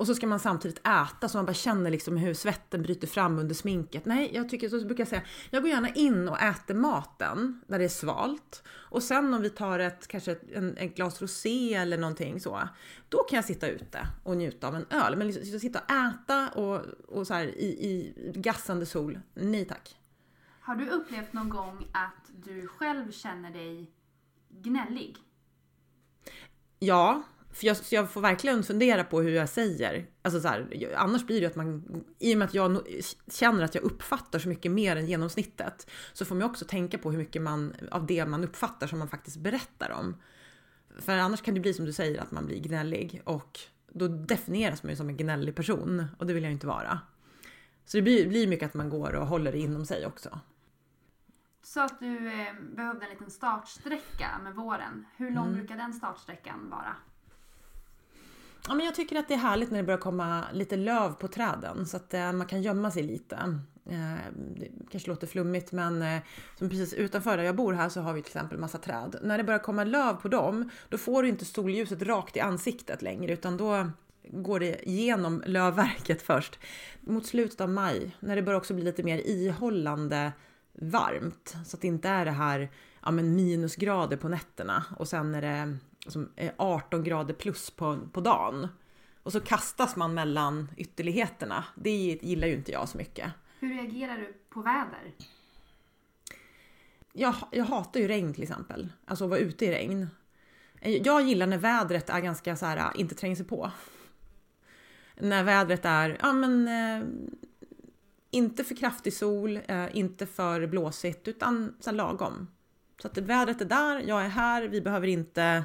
Och 0.00 0.06
så 0.06 0.14
ska 0.14 0.26
man 0.26 0.40
samtidigt 0.40 0.78
äta 0.78 1.28
så 1.28 1.38
man 1.38 1.46
bara 1.46 1.54
känner 1.54 1.90
liksom 1.90 2.16
hur 2.16 2.34
svetten 2.34 2.82
bryter 2.82 3.06
fram 3.06 3.38
under 3.38 3.54
sminket. 3.54 4.04
Nej, 4.04 4.30
jag 4.34 4.48
tycker 4.48 4.68
så 4.68 4.84
brukar 4.84 5.00
jag 5.00 5.08
säga. 5.08 5.22
Jag 5.50 5.62
går 5.62 5.70
gärna 5.70 5.88
in 5.88 6.28
och 6.28 6.40
äter 6.40 6.74
maten 6.74 7.62
när 7.66 7.78
det 7.78 7.84
är 7.84 7.88
svalt. 7.88 8.62
Och 8.68 9.02
sen 9.02 9.34
om 9.34 9.42
vi 9.42 9.50
tar 9.50 9.78
ett, 9.78 10.08
kanske 10.08 10.32
ett, 10.32 10.42
en, 10.52 10.76
ett 10.76 10.96
glas 10.96 11.22
rosé 11.22 11.74
eller 11.74 11.98
någonting 11.98 12.40
så. 12.40 12.60
Då 13.08 13.18
kan 13.18 13.36
jag 13.36 13.44
sitta 13.44 13.68
ute 13.68 14.06
och 14.24 14.36
njuta 14.36 14.68
av 14.68 14.74
en 14.76 14.86
öl. 14.90 15.16
Men 15.16 15.26
liksom, 15.26 15.60
sitta 15.60 15.80
och 15.80 15.90
äta 15.90 16.48
och, 16.48 16.84
och 17.08 17.26
så 17.26 17.34
här 17.34 17.44
i, 17.46 17.66
i 17.66 18.32
gassande 18.34 18.86
sol. 18.86 19.20
Nej 19.34 19.64
tack. 19.64 19.96
Har 20.60 20.76
du 20.76 20.88
upplevt 20.90 21.32
någon 21.32 21.48
gång 21.48 21.86
att 21.92 22.44
du 22.44 22.66
själv 22.66 23.12
känner 23.12 23.50
dig 23.50 23.90
gnällig? 24.48 25.16
Ja, 26.78 27.22
för 27.52 27.66
jag, 27.66 27.76
så 27.76 27.94
jag 27.94 28.10
får 28.10 28.20
verkligen 28.20 28.62
fundera 28.62 29.04
på 29.04 29.20
hur 29.20 29.30
jag 29.30 29.48
säger. 29.48 30.06
Alltså 30.22 30.40
så 30.40 30.48
här, 30.48 30.92
annars 30.96 31.26
blir 31.26 31.40
det 31.40 31.46
att 31.46 31.56
man, 31.56 31.84
i 32.18 32.34
och 32.34 32.38
med 32.38 32.46
att 32.46 32.54
jag 32.54 32.78
känner 33.32 33.64
att 33.64 33.74
jag 33.74 33.84
uppfattar 33.84 34.38
så 34.38 34.48
mycket 34.48 34.72
mer 34.72 34.96
än 34.96 35.06
genomsnittet, 35.06 35.90
så 36.12 36.24
får 36.24 36.34
man 36.34 36.50
också 36.50 36.64
tänka 36.64 36.98
på 36.98 37.10
hur 37.10 37.18
mycket 37.18 37.42
man, 37.42 37.74
av 37.90 38.06
det 38.06 38.26
man 38.26 38.44
uppfattar 38.44 38.86
som 38.86 38.98
man 38.98 39.08
faktiskt 39.08 39.36
berättar 39.36 39.90
om. 39.90 40.16
För 40.98 41.16
annars 41.16 41.42
kan 41.42 41.54
det 41.54 41.60
bli 41.60 41.74
som 41.74 41.84
du 41.84 41.92
säger, 41.92 42.20
att 42.20 42.30
man 42.30 42.46
blir 42.46 42.60
gnällig 42.60 43.22
och 43.24 43.60
då 43.92 44.08
definieras 44.08 44.82
man 44.82 44.90
ju 44.90 44.96
som 44.96 45.08
en 45.08 45.16
gnällig 45.16 45.54
person 45.54 46.06
och 46.18 46.26
det 46.26 46.32
vill 46.32 46.42
jag 46.42 46.52
inte 46.52 46.66
vara. 46.66 47.00
Så 47.84 47.96
det 47.96 48.02
blir, 48.02 48.28
blir 48.28 48.46
mycket 48.46 48.66
att 48.66 48.74
man 48.74 48.90
går 48.90 49.14
och 49.14 49.26
håller 49.26 49.52
det 49.52 49.58
inom 49.58 49.86
sig 49.86 50.06
också. 50.06 50.40
Du 51.60 51.66
sa 51.66 51.84
att 51.84 52.00
du 52.00 52.28
eh, 52.28 52.54
behövde 52.76 53.04
en 53.04 53.10
liten 53.10 53.30
startsträcka 53.30 54.38
med 54.42 54.54
våren. 54.54 55.06
Hur 55.16 55.30
lång 55.30 55.46
mm. 55.46 55.58
brukar 55.58 55.76
den 55.76 55.92
startsträckan 55.92 56.70
vara? 56.70 56.96
Ja, 58.68 58.74
men 58.74 58.86
jag 58.86 58.94
tycker 58.94 59.16
att 59.16 59.28
det 59.28 59.34
är 59.34 59.38
härligt 59.38 59.70
när 59.70 59.78
det 59.78 59.84
börjar 59.84 59.98
komma 59.98 60.44
lite 60.52 60.76
löv 60.76 61.14
på 61.14 61.28
träden 61.28 61.86
så 61.86 61.96
att 61.96 62.14
eh, 62.14 62.32
man 62.32 62.46
kan 62.46 62.62
gömma 62.62 62.90
sig 62.90 63.02
lite. 63.02 63.36
Eh, 63.90 64.32
det 64.56 64.68
kanske 64.90 65.10
låter 65.10 65.26
flummigt 65.26 65.72
men 65.72 66.02
eh, 66.02 66.20
som 66.58 66.68
precis 66.68 66.94
utanför 66.94 67.36
där 67.36 67.44
jag 67.44 67.56
bor 67.56 67.72
här 67.72 67.88
så 67.88 68.00
har 68.00 68.12
vi 68.12 68.22
till 68.22 68.30
exempel 68.30 68.58
massa 68.58 68.78
träd. 68.78 69.16
När 69.22 69.38
det 69.38 69.44
börjar 69.44 69.60
komma 69.60 69.84
löv 69.84 70.14
på 70.14 70.28
dem 70.28 70.70
då 70.88 70.98
får 70.98 71.22
du 71.22 71.28
inte 71.28 71.44
solljuset 71.44 72.02
rakt 72.02 72.36
i 72.36 72.40
ansiktet 72.40 73.02
längre 73.02 73.32
utan 73.32 73.56
då 73.56 73.90
går 74.22 74.60
det 74.60 74.80
genom 74.86 75.42
lövverket 75.46 76.22
först. 76.26 76.58
Mot 77.00 77.26
slutet 77.26 77.60
av 77.60 77.68
maj 77.68 78.16
när 78.20 78.36
det 78.36 78.42
börjar 78.42 78.58
också 78.58 78.74
bli 78.74 78.84
lite 78.84 79.02
mer 79.02 79.18
ihållande 79.18 80.32
varmt 80.72 81.56
så 81.66 81.76
att 81.76 81.80
det 81.80 81.88
inte 81.88 82.08
är 82.08 82.24
det 82.24 82.30
här 82.30 82.70
ja, 83.02 83.10
men 83.10 83.36
minusgrader 83.36 84.16
på 84.16 84.28
nätterna 84.28 84.84
och 84.96 85.08
sen 85.08 85.34
är 85.34 85.42
det 85.42 85.76
som 86.06 86.32
är 86.36 86.52
18 86.56 87.04
grader 87.04 87.34
plus 87.34 87.70
på, 87.70 87.98
på 88.12 88.20
dagen. 88.20 88.68
Och 89.22 89.32
så 89.32 89.40
kastas 89.40 89.96
man 89.96 90.14
mellan 90.14 90.68
ytterligheterna. 90.76 91.64
Det 91.74 91.90
gillar 92.22 92.48
ju 92.48 92.54
inte 92.54 92.72
jag 92.72 92.88
så 92.88 92.98
mycket. 92.98 93.32
Hur 93.58 93.74
reagerar 93.74 94.16
du 94.16 94.34
på 94.48 94.62
väder? 94.62 95.14
Jag, 97.12 97.34
jag 97.50 97.64
hatar 97.64 98.00
ju 98.00 98.08
regn 98.08 98.34
till 98.34 98.42
exempel. 98.42 98.92
Alltså 99.04 99.24
att 99.24 99.30
vara 99.30 99.40
ute 99.40 99.64
i 99.64 99.70
regn. 99.70 100.08
Jag 100.80 101.22
gillar 101.22 101.46
när 101.46 101.58
vädret 101.58 102.10
är 102.10 102.20
ganska 102.20 102.56
så 102.56 102.66
här, 102.66 102.90
inte 102.96 103.14
tränger 103.14 103.36
sig 103.36 103.46
på. 103.46 103.70
När 105.16 105.44
vädret 105.44 105.84
är, 105.84 106.18
ja 106.20 106.32
men 106.32 106.68
eh, 106.68 107.08
inte 108.30 108.64
för 108.64 108.74
kraftig 108.74 109.12
sol, 109.12 109.60
eh, 109.68 109.96
inte 109.96 110.26
för 110.26 110.66
blåsigt, 110.66 111.28
utan 111.28 111.74
så 111.80 111.92
lagom. 111.92 112.48
Så 113.02 113.08
att 113.08 113.18
vädret 113.18 113.60
är 113.60 113.64
där, 113.64 114.02
jag 114.06 114.24
är 114.24 114.28
här, 114.28 114.62
vi 114.62 114.80
behöver 114.80 115.06
inte 115.06 115.64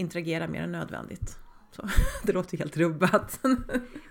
interagera 0.00 0.48
mer 0.48 0.62
än 0.62 0.72
nödvändigt. 0.72 1.38
Så, 1.70 1.88
det 2.24 2.32
låter 2.32 2.58
helt 2.58 2.76
rubbat. 2.76 3.40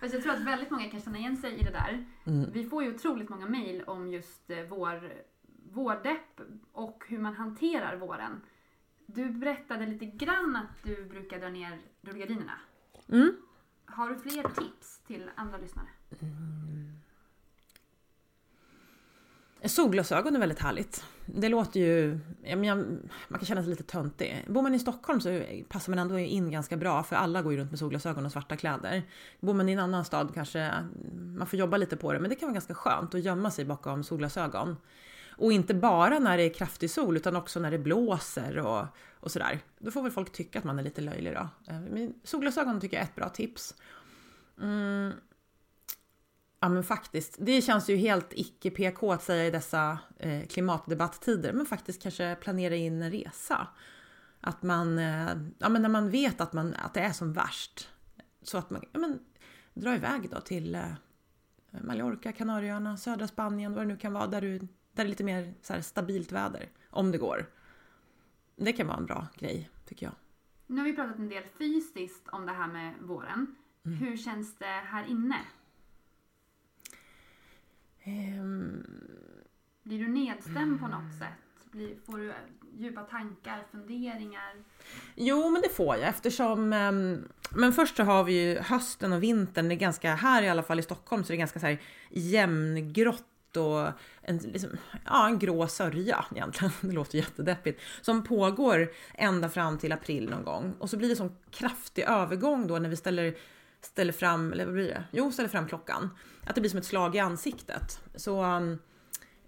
Alltså 0.02 0.18
jag 0.18 0.24
tror 0.24 0.34
att 0.34 0.46
väldigt 0.46 0.72
många 0.72 0.90
kan 0.90 1.02
känna 1.02 1.18
igen 1.18 1.38
sig 1.38 1.54
i 1.54 1.64
det 1.64 1.72
där. 1.72 2.06
Mm. 2.26 2.52
Vi 2.52 2.64
får 2.64 2.84
ju 2.84 2.96
otroligt 2.96 3.30
många 3.30 3.46
mejl 3.46 3.84
om 3.84 4.08
just 4.08 4.50
eh, 4.50 4.58
vår, 4.70 5.14
vårdepp 5.72 6.42
och 6.72 7.04
hur 7.08 7.20
man 7.20 7.36
hanterar 7.36 7.96
våren. 7.96 8.42
Du 9.06 9.30
berättade 9.30 9.86
lite 9.86 10.06
grann 10.06 10.56
att 10.56 10.84
du 10.84 11.04
brukar 11.06 11.40
dra 11.40 11.50
ner 11.50 11.82
rullgardinerna. 12.02 12.60
Mm. 13.08 13.32
Har 13.86 14.10
du 14.10 14.20
fler 14.20 14.44
tips 14.44 15.00
till 15.08 15.30
andra 15.36 15.58
lyssnare? 15.58 15.88
Mm. 16.22 16.99
Solglasögon 19.66 20.36
är 20.36 20.40
väldigt 20.40 20.60
härligt. 20.60 21.04
Det 21.26 21.50
låter 21.50 21.80
ju... 21.80 22.20
man 23.28 23.40
kan 23.40 23.46
känna 23.46 23.62
sig 23.62 23.70
lite 23.70 23.84
töntig. 23.84 24.46
Bor 24.48 24.62
man 24.62 24.76
i 24.76 24.80
Stockholm 24.80 25.22
så 25.22 25.42
passar 25.70 25.92
man 25.92 26.00
ändå 26.00 26.20
in 26.20 26.52
ganska 26.52 26.78
bra 26.78 27.04
för 27.04 27.16
alla 27.16 27.42
går 27.42 27.54
ju 27.54 27.60
runt 27.60 27.72
med 27.72 27.80
solglasögon 27.80 28.26
och 28.26 28.32
svarta 28.32 28.56
kläder. 28.56 29.04
Bor 29.40 29.54
man 29.54 29.70
i 29.70 29.72
en 29.72 29.80
annan 29.80 30.06
stad 30.06 30.32
kanske 30.34 30.74
man 31.16 31.48
får 31.48 31.60
jobba 31.60 31.78
lite 31.78 31.98
på 31.98 32.14
det 32.14 32.20
men 32.20 32.30
det 32.30 32.36
kan 32.36 32.48
vara 32.48 32.54
ganska 32.54 32.74
skönt 32.74 33.16
att 33.16 33.22
gömma 33.22 33.52
sig 33.52 33.66
bakom 33.66 34.04
solglasögon. 34.04 34.78
Och 35.38 35.52
inte 35.52 35.74
bara 35.74 36.20
när 36.20 36.38
det 36.38 36.44
är 36.44 36.54
kraftig 36.54 36.92
sol 36.92 37.18
utan 37.18 37.36
också 37.36 37.60
när 37.60 37.72
det 37.72 37.80
blåser 37.80 38.58
och, 38.58 38.86
och 39.20 39.32
sådär. 39.32 39.60
Då 39.80 39.92
får 39.92 40.02
väl 40.02 40.12
folk 40.12 40.32
tycka 40.32 40.60
att 40.60 40.66
man 40.66 40.80
är 40.80 40.84
lite 40.84 41.02
löjlig 41.02 41.34
då. 41.34 41.48
Eh, 41.74 41.80
men 41.80 42.14
solglasögon 42.24 42.82
tycker 42.82 42.98
jag 42.98 43.02
är 43.02 43.08
ett 43.08 43.16
bra 43.16 43.30
tips. 43.30 43.76
Mm. 44.62 45.12
Ja 46.60 46.70
men 46.70 46.84
faktiskt, 46.84 47.36
det 47.40 47.62
känns 47.62 47.90
ju 47.90 47.96
helt 47.96 48.34
icke 48.34 48.72
PK 48.72 49.12
att 49.12 49.24
säga 49.24 49.46
i 49.46 49.52
dessa 49.52 50.00
eh, 50.18 50.48
klimatdebatttider, 50.48 51.54
men 51.54 51.66
faktiskt 51.66 52.02
kanske 52.02 52.36
planera 52.36 52.76
in 52.76 53.02
en 53.02 53.12
resa. 53.12 53.68
Att 54.42 54.64
man, 54.64 55.00
eh, 55.00 55.30
ja 55.58 55.70
men 55.70 55.82
när 55.82 55.90
man 55.90 56.10
vet 56.10 56.42
att, 56.42 56.54
man, 56.54 56.74
att 56.74 56.94
det 56.94 57.00
är 57.00 57.12
som 57.12 57.34
värst, 57.34 57.90
så 58.42 58.58
att 58.58 58.70
man 58.70 58.82
ja, 58.92 59.00
men, 59.00 59.20
drar 59.74 59.96
iväg 59.96 60.30
då 60.30 60.40
till 60.42 60.76
eh, 60.76 60.92
Mallorca, 61.72 62.32
Kanarieöarna, 62.32 62.98
södra 62.98 63.28
Spanien, 63.28 63.74
vad 63.74 63.84
det 63.84 63.88
nu 63.88 63.98
kan 63.98 64.14
vara, 64.14 64.28
där, 64.28 64.42
du, 64.42 64.60
där 64.60 64.68
det 64.94 65.02
är 65.02 65.08
lite 65.08 65.24
mer 65.24 65.54
så 65.62 65.74
här, 65.74 65.82
stabilt 65.82 66.32
väder, 66.32 66.70
om 66.90 67.12
det 67.12 67.18
går. 67.18 67.50
Det 68.56 68.74
kan 68.74 68.88
vara 68.88 68.98
en 68.98 69.06
bra 69.06 69.28
grej, 69.38 69.70
tycker 69.86 70.06
jag. 70.06 70.16
Nu 70.68 70.78
har 70.78 70.86
vi 70.86 70.96
pratat 70.96 71.18
en 71.18 71.30
del 71.30 71.44
fysiskt 71.58 72.28
om 72.28 72.46
det 72.46 72.52
här 72.52 72.68
med 72.68 72.94
våren. 73.02 73.56
Mm. 73.86 73.98
Hur 73.98 74.18
känns 74.18 74.58
det 74.58 74.66
här 74.66 75.06
inne? 75.06 75.38
Um, 78.06 78.84
Blir 79.84 80.00
du 80.00 80.08
nedstämd 80.40 80.80
på 80.80 80.88
något 80.88 81.14
sätt? 81.20 81.72
Blir, 81.72 81.96
får 82.06 82.18
du 82.18 82.34
djupa 82.78 83.02
tankar, 83.02 83.64
funderingar? 83.72 84.54
Jo, 85.16 85.50
men 85.50 85.62
det 85.62 85.70
får 85.70 85.96
jag 85.96 86.10
eftersom... 86.10 86.74
ehm, 86.74 87.28
men 87.52 87.74
först 87.74 87.96
så 87.96 88.04
har 88.04 88.24
vi 88.24 88.34
ju 88.34 88.60
hösten 88.60 89.14
och 89.14 89.24
vintern. 89.24 89.68
Det 89.68 89.76
är 89.76 89.80
ganska, 89.80 90.16
här 90.16 90.44
i 90.44 90.50
alla 90.50 90.64
fall 90.64 90.80
i 90.80 90.84
Stockholm, 90.84 91.24
så 91.24 91.34
är 91.34 91.36
det 91.36 91.40
ganska 91.40 91.60
så 91.60 91.66
här 91.66 91.82
jämngrått 92.10 93.24
och 93.58 93.88
en, 94.22 94.38
liksom, 94.38 94.70
ja, 95.06 95.28
en 95.28 95.40
grå 95.40 95.68
sörja 95.68 96.26
egentligen. 96.32 96.72
Det 96.82 96.92
låter 96.92 97.18
jättedeppigt. 97.18 97.82
Som 98.02 98.24
pågår 98.24 98.92
ända 99.14 99.50
fram 99.50 99.78
till 99.78 99.92
april 99.92 100.30
någon 100.30 100.44
gång. 100.44 100.74
Och 100.80 100.90
så 100.90 100.98
blir 100.98 101.10
det 101.10 101.16
sån 101.16 101.36
kraftig 101.52 102.04
övergång 102.04 102.68
då 102.68 102.80
när 102.80 102.90
vi 102.90 102.96
ställer, 102.96 103.36
ställer 103.82 104.14
fram, 104.14 104.54
eller 104.54 104.66
vad 104.66 104.74
blir 104.74 104.88
det? 104.88 105.04
Jo, 105.12 105.32
ställer 105.32 105.50
fram 105.50 105.68
klockan. 105.68 106.10
Att 106.46 106.56
det 106.56 106.62
blir 106.62 106.72
som 106.72 106.80
ett 106.80 106.86
slag 106.86 107.16
i 107.16 107.20
ansiktet. 107.20 108.02
Så 108.16 108.44
um, 108.44 108.80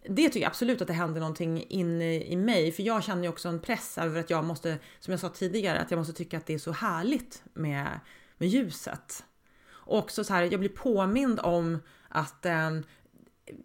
det 0.04 0.30
tycker 0.30 0.40
jag 0.40 0.50
absolut 0.50 0.82
att 0.82 0.88
det 0.88 0.94
händer 0.94 1.20
någonting 1.20 1.66
inne 1.70 2.24
i 2.24 2.36
mig. 2.36 2.72
För 2.72 2.84
jag 2.84 3.04
känner 3.04 3.24
ju 3.24 3.30
också 3.30 3.50
en 3.50 3.60
press 3.60 3.98
över 3.98 4.20
att 4.20 4.30
jag 4.30 4.46
måste, 4.46 4.78
som 5.00 5.12
jag 5.12 5.20
sa 5.20 5.30
tidigare, 5.30 5.80
att 5.80 5.92
jag 5.92 5.98
måste 5.98 6.14
tycka 6.14 6.38
att 6.38 6.46
det 6.46 6.54
är 6.54 6.58
så 6.58 6.72
härligt 6.72 7.44
med, 7.54 8.00
med 8.38 8.50
ljuset. 8.50 9.26
Och 9.68 9.98
också 9.98 10.24
så 10.24 10.34
här, 10.34 10.44
jag 10.52 10.60
blir 10.60 10.70
påmind 10.70 11.40
om 11.40 11.80
att, 12.10 12.46
eh, 12.46 12.72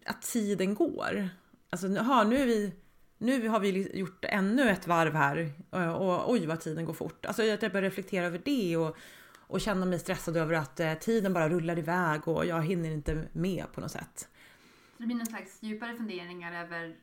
att 0.06 0.22
tiden 0.22 0.74
går. 0.74 1.28
Alltså, 1.70 1.98
aha, 1.98 2.24
nu, 2.24 2.42
är 2.42 2.46
vi, 2.46 2.72
nu 3.18 3.48
har 3.48 3.60
vi 3.60 3.98
gjort 3.98 4.24
ännu 4.24 4.70
ett 4.70 4.86
varv 4.86 5.14
här 5.14 5.52
och, 5.70 6.08
och 6.08 6.30
oj 6.30 6.46
vad 6.46 6.60
tiden 6.60 6.84
går 6.84 6.94
fort. 6.94 7.26
Alltså 7.26 7.52
att 7.52 7.62
jag 7.62 7.72
börjar 7.72 7.90
reflektera 7.90 8.26
över 8.26 8.40
det 8.44 8.76
och, 8.76 8.96
och 9.36 9.60
känna 9.60 9.86
mig 9.86 9.98
stressad 9.98 10.36
över 10.36 10.54
att 10.54 10.80
eh, 10.80 10.94
tiden 10.94 11.32
bara 11.32 11.48
rullar 11.48 11.78
iväg 11.78 12.28
och 12.28 12.46
jag 12.46 12.62
hinner 12.62 12.90
inte 12.90 13.24
med 13.32 13.64
på 13.74 13.80
något 13.80 13.90
sätt. 13.90 14.28
Så 14.96 15.02
det 15.02 15.06
blir 15.06 15.16
någon 15.16 15.26
slags 15.26 15.62
djupare 15.62 15.96
funderingar 15.96 16.64
över 16.64 16.96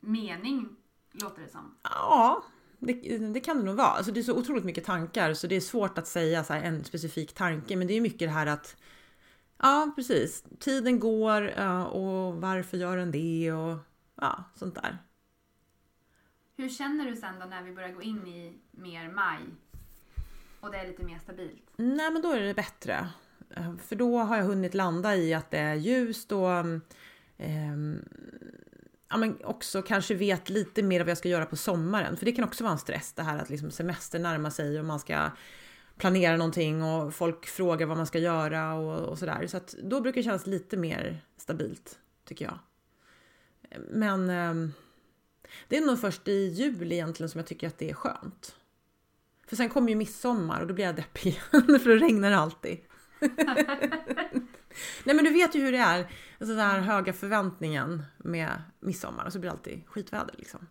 mening, 0.00 0.76
låter 1.12 1.42
det 1.42 1.48
som. 1.48 1.74
Ja, 1.82 2.44
det, 2.78 3.18
det 3.18 3.40
kan 3.40 3.56
det 3.56 3.62
nog 3.62 3.76
vara. 3.76 3.86
Alltså 3.86 4.12
det 4.12 4.20
är 4.20 4.24
så 4.24 4.38
otroligt 4.38 4.64
mycket 4.64 4.84
tankar 4.84 5.34
så 5.34 5.46
det 5.46 5.56
är 5.56 5.60
svårt 5.60 5.98
att 5.98 6.06
säga 6.06 6.44
en 6.50 6.84
specifik 6.84 7.32
tanke. 7.34 7.76
Men 7.76 7.86
det 7.86 7.94
är 7.94 8.00
mycket 8.00 8.28
det 8.28 8.32
här 8.32 8.46
att 8.46 8.76
Ja, 9.58 9.92
precis. 9.96 10.44
Tiden 10.60 11.00
går 11.00 11.60
och 11.86 12.40
varför 12.40 12.76
gör 12.76 12.96
den 12.96 13.10
det 13.10 13.52
och 13.52 13.78
ja, 14.14 14.44
sånt 14.54 14.74
där. 14.74 14.98
Hur 16.56 16.68
känner 16.68 17.10
du 17.10 17.16
sen 17.16 17.34
då 17.40 17.46
när 17.46 17.62
vi 17.62 17.72
börjar 17.72 17.92
gå 17.92 18.02
in 18.02 18.26
i 18.26 18.58
mer 18.70 19.12
maj 19.12 19.40
och 20.60 20.70
det 20.70 20.78
är 20.78 20.86
lite 20.86 21.04
mer 21.04 21.18
stabilt? 21.18 21.70
Nej, 21.76 22.10
men 22.10 22.22
då 22.22 22.30
är 22.32 22.40
det 22.40 22.54
bättre. 22.54 23.08
Eh, 23.50 23.76
för 23.76 23.96
då 23.96 24.18
har 24.18 24.36
jag 24.36 24.44
hunnit 24.44 24.74
landa 24.74 25.16
i 25.16 25.34
att 25.34 25.50
det 25.50 25.58
är 25.58 25.74
ljust 25.74 26.32
och 26.32 26.50
eh, 27.36 27.76
ja, 29.08 29.16
men 29.16 29.44
också 29.44 29.82
kanske 29.82 30.14
vet 30.14 30.50
lite 30.50 30.82
mer 30.82 31.00
vad 31.00 31.08
jag 31.08 31.18
ska 31.18 31.28
göra 31.28 31.46
på 31.46 31.56
sommaren. 31.56 32.16
För 32.16 32.24
det 32.24 32.32
kan 32.32 32.44
också 32.44 32.64
vara 32.64 32.72
en 32.72 32.78
stress 32.78 33.12
det 33.12 33.22
här 33.22 33.38
att 33.38 33.50
liksom 33.50 33.70
semester 33.70 34.18
närmar 34.18 34.50
sig 34.50 34.78
och 34.78 34.84
man 34.84 35.00
ska 35.00 35.30
planera 35.96 36.36
någonting 36.36 36.82
och 36.82 37.14
folk 37.14 37.46
frågar 37.46 37.86
vad 37.86 37.96
man 37.96 38.06
ska 38.06 38.18
göra 38.18 38.74
och, 38.74 39.08
och 39.08 39.18
sådär. 39.18 39.46
Så 39.46 39.56
att 39.56 39.74
då 39.82 40.00
brukar 40.00 40.20
det 40.20 40.24
kännas 40.24 40.46
lite 40.46 40.76
mer 40.76 41.20
stabilt 41.36 41.98
tycker 42.24 42.44
jag. 42.44 42.58
Men 43.90 44.30
eh, 44.30 44.70
det 45.68 45.76
är 45.76 45.86
nog 45.86 46.00
först 46.00 46.28
i 46.28 46.46
juli 46.46 46.94
egentligen 46.94 47.30
som 47.30 47.38
jag 47.38 47.46
tycker 47.46 47.66
att 47.66 47.78
det 47.78 47.90
är 47.90 47.94
skönt. 47.94 48.56
För 49.46 49.56
sen 49.56 49.68
kommer 49.68 49.88
ju 49.88 49.94
midsommar 49.94 50.60
och 50.60 50.66
då 50.66 50.74
blir 50.74 50.84
jag 50.84 50.96
deppig 50.96 51.26
igen 51.26 51.80
för 51.80 51.88
då 51.88 52.06
regnar 52.06 52.30
det 52.30 52.36
alltid. 52.36 52.78
Nej 55.04 55.16
men 55.16 55.24
du 55.24 55.30
vet 55.30 55.54
ju 55.54 55.60
hur 55.60 55.72
det 55.72 55.78
är. 55.78 55.98
Alltså 56.40 56.54
den 56.54 56.58
här 56.58 56.80
höga 56.80 57.12
förväntningen 57.12 58.02
med 58.18 58.62
midsommar 58.80 59.26
och 59.26 59.32
så 59.32 59.38
blir 59.38 59.50
det 59.50 59.56
alltid 59.56 59.86
skitväder 59.86 60.34
liksom. 60.38 60.66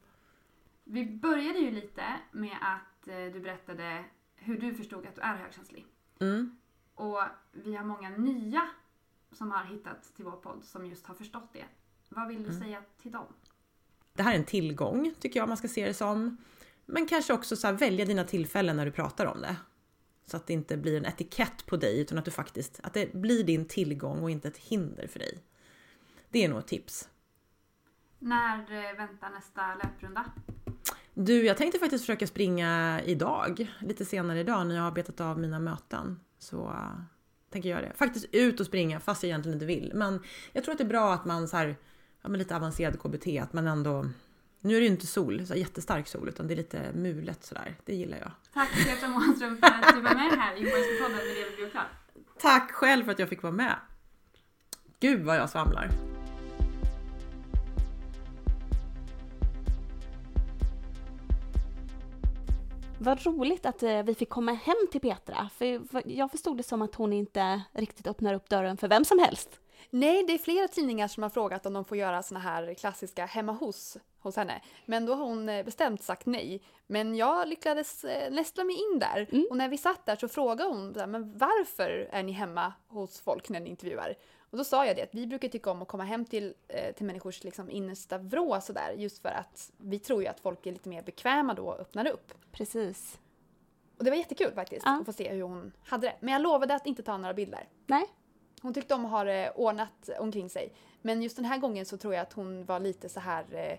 Vi 0.84 1.06
började 1.06 1.60
ju 1.60 1.72
lite 1.72 2.04
med 2.32 2.58
att 2.62 3.08
eh, 3.08 3.34
du 3.34 3.40
berättade 3.40 4.04
hur 4.36 4.58
du 4.58 4.76
förstod 4.76 5.08
att 5.08 5.16
du 5.16 5.22
är 5.22 5.36
högkänslig. 5.36 5.86
Mm. 6.20 6.58
Och 6.96 7.22
vi 7.52 7.76
har 7.76 7.86
många 7.86 8.10
nya 8.10 8.68
som 9.32 9.52
har 9.52 9.66
hittat 9.66 10.16
till 10.16 10.26
vår 10.26 10.32
podd 10.32 10.64
som 10.64 10.86
just 10.86 11.08
har 11.08 11.16
förstått 11.16 11.50
det. 11.54 11.66
Vad 12.10 12.28
vill 12.28 12.44
du 12.44 12.54
säga 12.54 12.82
till 13.02 13.12
dem? 13.12 13.26
Det 14.14 14.24
här 14.24 14.34
är 14.34 14.38
en 14.38 14.46
tillgång 14.46 15.14
tycker 15.20 15.40
jag 15.40 15.48
man 15.48 15.58
ska 15.58 15.68
se 15.68 15.88
det 15.88 15.94
som. 15.94 16.38
Men 16.86 17.08
kanske 17.08 17.34
också 17.34 17.56
så 17.56 17.68
här, 17.68 17.74
välja 17.74 18.06
dina 18.06 18.24
tillfällen 18.24 18.78
när 18.78 18.86
du 18.86 18.92
pratar 18.92 19.26
om 19.26 19.42
det. 19.42 19.56
Så 20.26 20.38
att 20.38 20.48
det 20.48 20.54
inte 20.54 20.78
blir 20.78 20.98
en 20.98 21.06
etikett 21.06 21.66
på 21.66 21.78
dig 21.78 22.00
utan 22.00 22.18
att 22.18 22.26
du 22.26 22.32
faktiskt, 22.32 22.80
att 22.84 22.94
det 22.94 23.14
blir 23.14 23.44
din 23.44 23.66
tillgång 23.66 24.24
och 24.24 24.30
inte 24.30 24.48
ett 24.48 24.58
hinder 24.58 25.08
för 25.08 25.20
dig. 25.20 25.40
Det 26.30 26.44
är 26.44 26.50
nog 26.50 26.60
ett 26.60 26.68
tips. 26.68 27.10
När 28.20 28.60
eh, 28.60 28.98
väntar 28.98 29.30
nästa 29.30 29.76
löprunda? 29.76 30.26
Du, 31.14 31.46
jag 31.46 31.58
tänkte 31.58 31.80
faktiskt 31.80 32.04
försöka 32.04 32.28
springa 32.28 33.02
idag, 33.06 33.72
lite 33.80 34.06
senare 34.06 34.40
idag 34.40 34.68
när 34.68 34.76
jag 34.76 34.84
har 34.84 34.92
betat 34.92 35.22
av 35.22 35.40
mina 35.40 35.60
möten. 35.60 36.20
Så 36.40 36.68
uh, 36.68 37.02
tänker 37.50 37.70
jag 37.70 37.84
det. 37.84 37.92
Faktiskt 37.96 38.26
ut 38.32 38.60
och 38.60 38.66
springa 38.66 39.00
fast 39.00 39.24
jag 39.24 39.28
egentligen 39.28 39.56
inte 39.56 39.66
vill. 39.66 39.92
Men 39.96 40.24
jag 40.54 40.64
tror 40.64 40.72
att 40.72 40.78
det 40.78 40.84
är 40.84 40.90
bra 40.90 41.14
att 41.14 41.26
man 41.26 41.48
så 41.48 41.58
här, 41.58 41.76
ja 42.22 42.30
lite 42.30 42.56
avancerad 42.56 43.00
KBT, 43.00 43.28
att 43.42 43.54
man 43.54 43.68
ändå 43.68 44.06
nu 44.66 44.76
är 44.76 44.80
det 44.80 44.86
ju 44.86 44.92
inte 44.92 45.08
sol, 45.08 45.48
så 45.48 45.56
jättestark 45.56 46.08
sol, 46.08 46.30
utan 46.30 46.48
det 46.48 46.54
är 46.54 46.56
lite 46.56 46.92
mulet 46.94 47.44
sådär. 47.44 47.76
Det 47.86 47.96
gillar 47.96 48.18
jag. 48.18 48.32
Tack 48.54 48.70
Petra 48.86 49.08
Månström 49.08 49.58
för 49.58 49.68
att 49.68 49.96
du 49.96 50.02
var 50.02 50.16
med 50.16 50.32
här 50.40 50.56
i 50.56 50.60
HSB-podden 50.60 51.16
med 51.16 51.26
Lever 51.26 51.56
bli 51.56 51.70
klar. 51.72 51.88
Tack 52.40 52.72
själv 52.72 53.04
för 53.04 53.12
att 53.12 53.20
jag 53.20 53.30
fick 53.30 53.44
vara 53.44 53.54
med. 53.54 53.76
Gud 55.00 55.22
vad 55.22 55.38
jag 55.38 55.50
svamlar. 55.50 55.90
Vad 63.00 63.26
roligt 63.26 63.66
att 63.66 63.84
eh, 63.84 64.04
vi 64.04 64.16
fick 64.16 64.30
komma 64.30 64.54
hem 64.54 64.88
till 64.92 65.02
Petra, 65.02 65.50
för 65.56 65.82
jag 66.06 66.32
förstod 66.32 66.58
det 66.58 66.64
som 66.64 66.82
att 66.82 66.96
hon 66.96 67.14
inte 67.14 67.62
riktigt 67.74 68.08
öppnar 68.08 68.34
upp 68.34 68.50
dörren 68.50 68.78
för 68.78 68.88
vem 68.88 69.06
som 69.06 69.20
helst. 69.20 69.60
Nej, 69.90 70.24
det 70.24 70.34
är 70.34 70.38
flera 70.38 70.68
tidningar 70.68 71.08
som 71.08 71.24
har 71.24 71.30
frågat 71.30 71.66
om 71.66 71.74
de 71.74 71.86
får 71.86 71.98
göra 71.98 72.24
såna 72.24 72.40
här 72.40 72.74
klassiska 72.74 73.26
hemma 73.26 73.52
hos 73.52 73.98
hos 74.26 74.36
henne. 74.36 74.62
Men 74.86 75.06
då 75.06 75.14
har 75.14 75.26
hon 75.26 75.50
eh, 75.50 75.66
bestämt 75.66 76.04
sagt 76.04 76.26
nej. 76.26 76.62
Men 76.88 77.16
jag 77.16 77.48
lyckades 77.48 78.04
eh, 78.04 78.32
nästla 78.32 78.64
mig 78.64 78.76
in 78.76 79.00
där. 79.00 79.28
Mm. 79.32 79.48
Och 79.50 79.58
när 79.58 79.70
vi 79.70 79.78
satt 79.78 80.06
där 80.06 80.16
så 80.16 80.28
frågade 80.28 80.70
hon 80.70 80.92
men 80.92 81.38
varför 81.38 82.10
är 82.12 82.24
ni 82.24 82.32
hemma 82.32 82.74
hos 82.88 83.20
folk 83.20 83.50
när 83.50 83.60
ni 83.60 83.70
intervjuar? 83.70 84.16
Och 84.50 84.58
då 84.58 84.64
sa 84.64 84.86
jag 84.86 84.96
det 84.96 85.02
att 85.02 85.14
vi 85.16 85.28
brukar 85.28 85.48
tycka 85.48 85.72
om 85.72 85.82
att 85.82 85.88
komma 85.88 86.04
hem 86.04 86.26
till, 86.26 86.54
eh, 86.68 86.96
till 86.96 87.06
människors 87.06 87.44
liksom, 87.44 87.70
innersta 87.70 88.18
vrå 88.18 88.62
sådär. 88.62 88.94
Just 88.98 89.22
för 89.22 89.30
att 89.30 89.72
vi 89.78 90.00
tror 90.00 90.22
ju 90.22 90.28
att 90.28 90.40
folk 90.40 90.66
är 90.66 90.72
lite 90.72 90.90
mer 90.90 91.02
bekväma 91.02 91.54
då 91.54 91.66
och 91.68 91.80
öppnar 91.80 92.08
upp. 92.08 92.34
Precis. 92.52 93.20
Och 93.98 94.04
det 94.04 94.10
var 94.10 94.18
jättekul 94.18 94.52
faktiskt 94.54 94.86
Ja. 94.86 94.98
att 95.00 95.06
få 95.06 95.14
se 95.14 95.30
hur 95.34 95.42
hon 95.42 95.72
hade 95.84 96.08
det. 96.08 96.16
Men 96.20 96.34
jag 96.34 96.42
lovade 96.42 96.76
att 96.76 96.88
inte 96.88 97.04
ta 97.04 97.18
några 97.18 97.34
bilder. 97.34 97.68
Nej, 97.88 98.06
Hon 98.66 98.74
tyckte 98.74 98.94
om 98.94 99.06
att 99.06 99.12
ha 99.12 99.24
det 99.24 99.52
ordnat 99.56 100.10
omkring 100.20 100.50
sig. 100.50 100.74
Men 101.02 101.22
just 101.22 101.36
den 101.36 101.46
här 101.46 101.58
gången 101.58 101.86
så 101.86 101.98
tror 101.98 102.14
jag 102.14 102.22
att 102.22 102.34
hon 102.34 102.66
var 102.66 102.80
lite 102.80 103.10
så 103.10 103.20
här... 103.20 103.46
eh, 103.52 103.78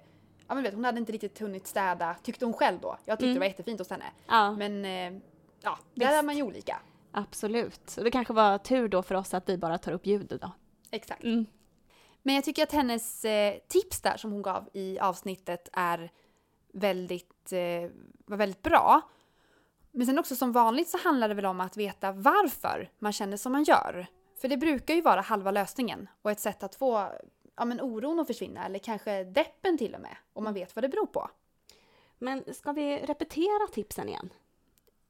Ja 0.49 0.55
men 0.55 0.62
vet, 0.64 0.75
hon 0.75 0.85
hade 0.85 0.99
inte 0.99 1.12
riktigt 1.12 1.38
hunnit 1.38 1.66
städa, 1.66 2.16
tyckte 2.22 2.44
hon 2.44 2.55
själv 2.55 2.79
då. 2.81 2.96
Jag 3.05 3.18
tyckte 3.18 3.25
Mm. 3.27 3.35
det 3.35 3.40
var 3.40 3.46
jättefint 3.46 3.79
hos 3.81 3.90
henne. 3.90 4.05
ja, 4.27 4.51
Men 4.53 4.85
eh, 4.85 5.20
ja, 5.62 5.79
Visst. 5.94 6.07
där 6.11 6.18
är 6.18 6.22
man 6.22 6.37
ju 6.37 6.42
olika. 6.42 6.81
absolut. 7.12 7.94
Och 7.99 8.05
det 8.05 8.11
kanske 8.11 8.33
var 8.33 8.59
tur 8.59 8.88
då 8.88 9.03
för 9.03 9.14
oss 9.14 9.35
att 9.35 9.49
vi 9.49 9.59
bara 9.59 9.79
tar 9.79 9.92
upp 9.92 10.07
ljudet 10.07 10.40
då. 10.40 10.51
Exakt. 10.90 11.25
Mm. 11.25 11.46
Men 12.22 12.35
jag 12.35 12.44
tycker 12.44 12.62
att 12.62 12.72
hennes 12.72 13.25
eh, 13.25 13.55
tips 13.68 14.01
där 14.01 14.16
som 14.16 14.33
hon 14.33 14.42
gav 14.42 14.68
i 14.72 14.99
avsnittet 14.99 15.68
är 15.72 16.11
väldigt, 16.72 17.53
eh, 17.53 17.90
var 18.27 18.37
väldigt 18.37 18.62
bra. 18.62 19.01
Men 19.90 20.07
sen 20.07 20.18
också 20.18 20.37
som 20.37 20.53
vanligt 20.53 20.88
så 20.88 20.99
handlar 20.99 21.29
det 21.29 21.35
väl 21.35 21.46
om 21.46 21.61
att 21.61 21.77
veta 21.77 22.12
varför 22.12 22.90
man 22.99 23.12
känner 23.12 23.37
som 23.37 23.53
man 23.53 23.64
gör. 23.64 24.07
För 24.37 24.49
det 24.49 24.57
brukar 24.57 24.94
ju 24.94 25.01
vara 25.01 25.20
halva 25.20 25.51
lösningen 25.51 26.09
och 26.22 26.31
ett 26.31 26.40
sätt 26.40 26.62
att 26.62 26.75
få 26.75 27.12
ja, 27.57 27.64
men 27.64 27.81
oron 27.81 28.20
att 28.20 28.27
försvinna 28.27 28.66
eller 28.66 28.79
kanske 28.79 29.25
deppen 29.25 29.79
till 29.79 29.94
och 29.94 30.01
med 30.01 30.16
om 30.33 30.44
man 30.44 30.55
vet 30.55 30.77
vad 30.77 30.85
det 30.85 30.88
beror 30.88 31.07
på. 31.07 31.31
Men 32.18 32.55
ska 32.55 32.72
vi 32.72 32.99
repetera 32.99 33.66
tipsen 33.72 34.09
igen? 34.09 34.33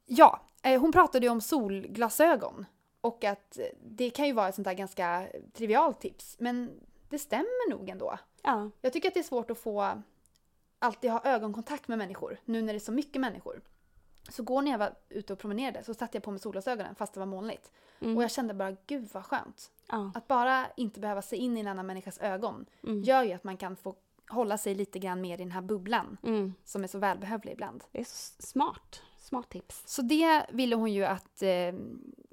Ja, 0.06 0.40
eh, 0.62 0.80
hon 0.80 0.92
pratade 0.92 1.26
ju 1.26 1.32
om 1.32 1.40
solglasögon 1.40 2.66
och 3.00 3.24
att 3.24 3.58
eh, 3.58 3.64
det 3.84 4.10
kan 4.10 4.26
ju 4.26 4.32
vara 4.32 4.48
ett 4.48 4.54
sånt 4.54 4.64
där 4.64 4.74
ganska 4.74 5.26
trivialt 5.52 6.00
tips 6.00 6.36
men 6.38 6.80
det 7.08 7.18
stämmer 7.18 7.70
nog 7.70 7.88
ändå. 7.88 8.18
Ja, 8.42 8.70
Jag 8.80 8.92
tycker 8.92 9.08
att 9.08 9.14
det 9.14 9.20
är 9.20 9.24
svårt 9.24 9.50
att 9.50 9.58
få 9.58 10.02
alltid 10.78 11.10
ha 11.10 11.20
ögonkontakt 11.24 11.88
med 11.88 11.98
människor 11.98 12.38
nu 12.44 12.62
när 12.62 12.72
det 12.72 12.76
är 12.76 12.80
så 12.80 12.92
mycket 12.92 13.20
människor. 13.20 13.60
Så 14.30 14.42
går 14.42 14.62
när 14.62 14.70
jag 14.70 14.78
var 14.78 14.94
ute 15.08 15.32
och 15.32 15.38
promenerade 15.38 15.84
så 15.84 15.94
satte 15.94 16.16
jag 16.16 16.22
på 16.22 16.30
mig 16.30 16.40
solglasögonen 16.40 16.94
fast 16.94 17.12
det 17.14 17.20
var 17.20 17.26
molnigt. 17.26 17.70
mm. 18.00 18.16
Och 18.16 18.22
jag 18.22 18.30
kände 18.30 18.54
bara 18.54 18.76
gud 18.86 19.08
vad 19.12 19.24
skönt. 19.26 19.70
ja. 19.90 20.12
Att 20.14 20.28
bara 20.28 20.66
inte 20.76 21.00
behöva 21.00 21.22
se 21.22 21.36
in 21.36 21.56
i 21.56 21.60
en 21.60 21.66
annan 21.66 21.86
människas 21.86 22.18
ögon 22.18 22.66
Mm. 22.82 23.02
gör 23.02 23.22
ju 23.22 23.32
att 23.32 23.44
man 23.44 23.56
kan 23.56 23.76
få 23.76 23.94
hålla 24.28 24.58
sig 24.58 24.74
lite 24.74 24.98
grann 24.98 25.20
mer 25.20 25.34
i 25.34 25.36
den 25.36 25.52
här 25.52 25.62
bubblan 25.62 26.16
Mm. 26.22 26.54
som 26.64 26.84
är 26.84 26.88
så 26.88 26.98
välbehövlig 26.98 27.52
ibland. 27.52 27.84
Det 27.92 28.00
är 28.00 28.04
så 28.04 28.42
smart. 28.42 29.02
Smart 29.18 29.48
tips. 29.48 29.82
Så 29.86 30.02
det 30.02 30.46
ville 30.52 30.76
hon 30.76 30.92
ju 30.92 31.04
att 31.04 31.42
eh, 31.42 31.74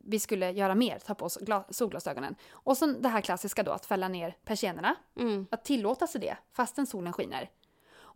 vi 0.06 0.20
skulle 0.20 0.52
göra 0.52 0.76
mer, 0.76 1.00
ta 1.00 1.16
på 1.16 1.26
oss 1.26 1.38
gla- 1.42 1.64
solglasögonen. 1.70 2.36
Och 2.52 2.78
sen 2.78 3.02
det 3.02 3.10
här 3.10 3.22
klassiska 3.22 3.64
då, 3.64 3.72
att 3.72 3.86
fälla 3.86 4.08
ner 4.08 4.36
persiennerna. 4.46 4.96
Mm. 5.16 5.48
Att 5.52 5.66
tillåta 5.66 6.08
sig 6.08 6.22
det, 6.22 6.38
fastän 6.52 6.86
solen 6.88 7.14
skiner. 7.14 7.50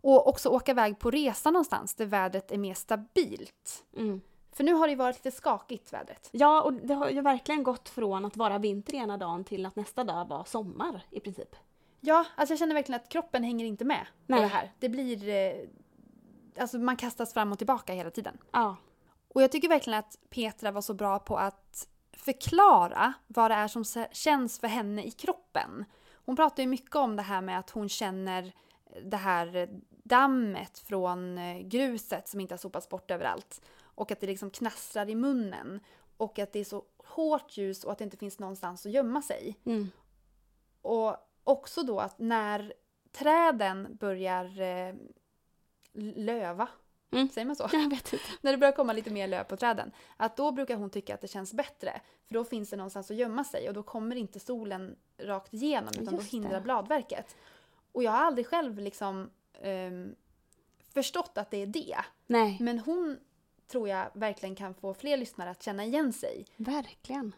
Och 0.00 0.28
också 0.28 0.48
åka 0.48 0.72
iväg 0.72 0.98
på 0.98 1.10
resa 1.10 1.50
någonstans 1.50 1.94
där 1.94 2.06
vädret 2.06 2.52
är 2.52 2.58
mer 2.58 2.74
stabilt. 2.74 3.84
Mm. 3.96 4.20
För 4.52 4.64
nu 4.64 4.72
har 4.72 4.86
det 4.86 4.90
ju 4.90 4.96
varit 4.96 5.24
lite 5.24 5.36
skakigt 5.36 5.92
vädret. 5.92 6.28
Ja, 6.32 6.62
och 6.62 6.72
det 6.72 6.94
har 6.94 7.10
ju 7.10 7.20
verkligen 7.20 7.62
gått 7.62 7.88
från 7.88 8.24
att 8.24 8.36
vara 8.36 8.58
vinter 8.58 8.94
ena 8.94 9.16
dagen 9.16 9.44
till 9.44 9.66
att 9.66 9.76
nästa 9.76 10.04
dag 10.04 10.28
var 10.28 10.44
sommar 10.44 11.02
i 11.10 11.20
princip. 11.20 11.56
Ja, 12.00 12.24
alltså 12.34 12.52
jag 12.52 12.58
känner 12.58 12.74
verkligen 12.74 13.00
att 13.00 13.08
kroppen 13.08 13.44
hänger 13.44 13.64
inte 13.64 13.84
med 13.84 14.06
Nej. 14.26 14.38
på 14.38 14.42
det 14.42 14.48
här. 14.48 14.72
Det 14.78 14.88
blir... 14.88 15.28
Eh, 15.28 15.68
alltså 16.58 16.78
man 16.78 16.96
kastas 16.96 17.34
fram 17.34 17.52
och 17.52 17.58
tillbaka 17.58 17.92
hela 17.92 18.10
tiden. 18.10 18.38
Ja. 18.52 18.76
Och 19.28 19.42
jag 19.42 19.52
tycker 19.52 19.68
verkligen 19.68 19.98
att 19.98 20.18
Petra 20.30 20.70
var 20.70 20.80
så 20.80 20.94
bra 20.94 21.18
på 21.18 21.36
att 21.36 21.88
förklara 22.12 23.12
vad 23.26 23.50
det 23.50 23.54
är 23.54 23.68
som 23.68 23.84
känns 24.12 24.60
för 24.60 24.68
henne 24.68 25.04
i 25.04 25.10
kroppen. 25.10 25.84
Hon 26.24 26.36
pratar 26.36 26.62
ju 26.62 26.68
mycket 26.68 26.96
om 26.96 27.16
det 27.16 27.22
här 27.22 27.40
med 27.40 27.58
att 27.58 27.70
hon 27.70 27.88
känner 27.88 28.52
det 29.02 29.16
här 29.16 29.68
dammet 29.88 30.78
från 30.78 31.38
eh, 31.38 31.58
gruset 31.58 32.28
som 32.28 32.40
inte 32.40 32.54
har 32.54 32.58
sopats 32.58 32.88
bort 32.88 33.10
överallt. 33.10 33.60
Och 33.82 34.10
att 34.12 34.20
det 34.20 34.26
liksom 34.26 34.50
knastrar 34.50 35.10
i 35.10 35.14
munnen. 35.14 35.80
Och 36.16 36.38
att 36.38 36.52
det 36.52 36.58
är 36.60 36.64
så 36.64 36.84
hårt 36.96 37.56
ljus 37.56 37.84
och 37.84 37.92
att 37.92 37.98
det 37.98 38.04
inte 38.04 38.16
finns 38.16 38.38
någonstans 38.38 38.86
att 38.86 38.92
gömma 38.92 39.22
sig. 39.22 39.56
Mm. 39.64 39.90
Och 40.82 41.16
också 41.44 41.82
då 41.82 42.00
att 42.00 42.18
när 42.18 42.72
träden 43.12 43.96
börjar 44.00 44.60
eh, 44.60 44.94
löva, 46.14 46.68
Mm. 47.10 47.28
säger 47.28 47.46
man 47.46 47.56
så? 47.56 47.68
Jag 47.72 47.90
vet 47.90 48.12
inte. 48.12 48.24
när 48.40 48.52
det 48.52 48.58
börjar 48.58 48.72
komma 48.72 48.92
lite 48.92 49.10
mer 49.10 49.26
löv 49.28 49.44
på 49.44 49.56
träden, 49.56 49.92
att 50.16 50.36
då 50.36 50.52
brukar 50.52 50.76
hon 50.76 50.90
tycka 50.90 51.14
att 51.14 51.20
det 51.20 51.28
känns 51.28 51.54
bättre. 51.54 52.00
För 52.26 52.34
då 52.34 52.44
finns 52.44 52.70
det 52.70 52.76
någonstans 52.76 53.10
att 53.10 53.16
gömma 53.16 53.44
sig 53.44 53.68
och 53.68 53.74
då 53.74 53.82
kommer 53.82 54.16
inte 54.16 54.40
solen 54.40 54.96
rakt 55.18 55.54
igenom 55.54 55.88
utan 56.00 56.14
Just 56.14 56.30
då 56.30 56.36
hindrar 56.36 56.54
det. 56.54 56.60
bladverket. 56.60 57.36
Och 57.98 58.04
jag 58.04 58.10
har 58.10 58.18
aldrig 58.18 58.46
själv 58.46 58.78
liksom 58.78 59.30
ehm, 59.62 60.14
förstått 60.94 61.38
att 61.38 61.50
det 61.50 61.62
är 61.62 61.66
det. 61.66 61.96
Nej, 62.26 62.56
Men 62.60 62.78
hon 62.78 63.18
tror 63.66 63.88
jag 63.88 64.10
verkligen 64.12 64.54
kan 64.54 64.74
få 64.74 64.94
fler 64.94 65.16
lyssnare 65.16 65.50
att 65.50 65.62
känna 65.62 65.84
igen 65.84 66.12
sig. 66.12 66.46
verkligen. 66.56 67.34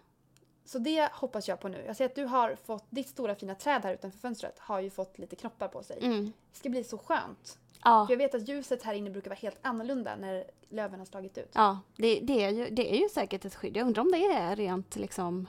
Så 0.65 0.79
det 0.79 1.13
hoppas 1.13 1.49
jag 1.49 1.61
på 1.61 1.69
nu. 1.69 1.85
Jag 1.87 1.97
ser 1.97 2.07
att 2.07 2.15
du 2.15 2.25
har 2.25 2.57
fått, 2.65 2.85
ditt 2.91 3.09
stora 3.09 3.35
fina 3.35 3.55
träd 3.55 3.83
här 3.85 3.95
utanför 3.95 4.19
fönstret 4.19 4.59
har 4.59 4.81
ju 4.81 4.91
fått 4.91 5.19
lite 5.19 5.37
knoppar 5.37 5.69
på 5.69 5.83
sig. 5.83 5.99
Mm. 6.03 6.25
Det 6.25 6.59
ska 6.59 6.69
bli 6.69 6.85
så 6.85 6.99
skönt. 6.99 7.59
Ja. 7.85 8.07
För 8.07 8.13
jag 8.13 8.19
vet 8.19 8.35
att 8.35 8.49
ljuset 8.49 8.83
här 8.83 8.95
inne 8.95 9.11
brukar 9.11 9.31
vara 9.31 9.39
helt 9.39 9.59
annorlunda 9.63 10.17
när 10.17 10.45
löven 10.69 10.99
har 10.99 11.07
slagit 11.07 11.39
ut. 11.39 11.51
Ja, 11.53 11.81
det, 11.97 12.21
det, 12.21 12.45
är 12.45 12.51
ju, 12.51 12.71
det 12.71 12.95
är 12.95 12.99
ju 13.03 13.09
säkert 13.09 13.45
ett 13.45 13.55
skydd. 13.55 13.77
Jag 13.77 13.87
undrar 13.87 14.03
om 14.03 14.13
det 14.13 14.25
är 14.27 14.57
rent 14.57 14.97
liksom... 14.97 15.49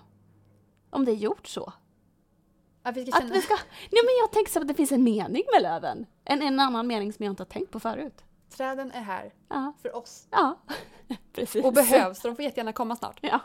Om 0.89 1.05
det 1.05 1.11
är 1.11 1.15
gjort 1.15 1.47
så. 1.47 1.73
Att 2.83 2.97
vi 2.97 3.05
ska 3.05 3.15
Att 3.15 3.21
känna... 3.21 3.33
vi 3.33 3.41
ska... 3.41 3.53
Nej 3.91 4.01
men 4.03 4.15
jag 4.21 4.31
tänker 4.31 4.51
så 4.51 4.59
att 4.61 4.67
det 4.67 4.73
finns 4.73 4.91
en 4.91 5.03
mening 5.03 5.43
med 5.53 5.61
löven. 5.61 6.05
En, 6.25 6.41
en 6.41 6.59
annan 6.59 6.87
mening 6.87 7.13
som 7.13 7.25
jag 7.25 7.31
inte 7.31 7.43
har 7.43 7.49
tänkt 7.49 7.71
på 7.71 7.79
förut. 7.79 8.23
Träden 8.49 8.91
är 8.91 9.01
här 9.01 9.33
Ja, 9.49 9.73
för 9.81 9.95
oss. 9.95 10.27
ja. 10.31 10.57
precis. 11.33 11.65
Och 11.65 11.73
behövs, 11.73 12.21
så 12.21 12.27
de 12.27 12.35
får 12.35 12.45
jättegärna 12.45 12.73
komma 12.73 12.95
snart. 12.95 13.19
Ja. 13.21 13.39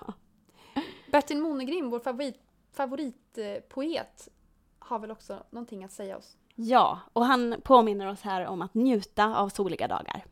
Bertil 1.13 1.39
Monegrim, 1.43 1.91
vår 1.91 2.01
favorit, 2.01 2.41
favoritpoet, 2.73 4.29
har 4.79 4.99
väl 4.99 5.11
också 5.11 5.43
någonting 5.51 5.85
att 5.85 5.93
säga 5.93 6.17
oss. 6.17 6.37
ja, 6.55 7.01
och 7.13 7.25
han 7.27 7.55
påminner 7.65 8.07
oss 8.07 8.23
här 8.23 8.47
om 8.47 8.63
att 8.63 8.75
njuta 8.75 9.37
av 9.37 9.49
soliga 9.49 9.89
dagar. 9.89 10.25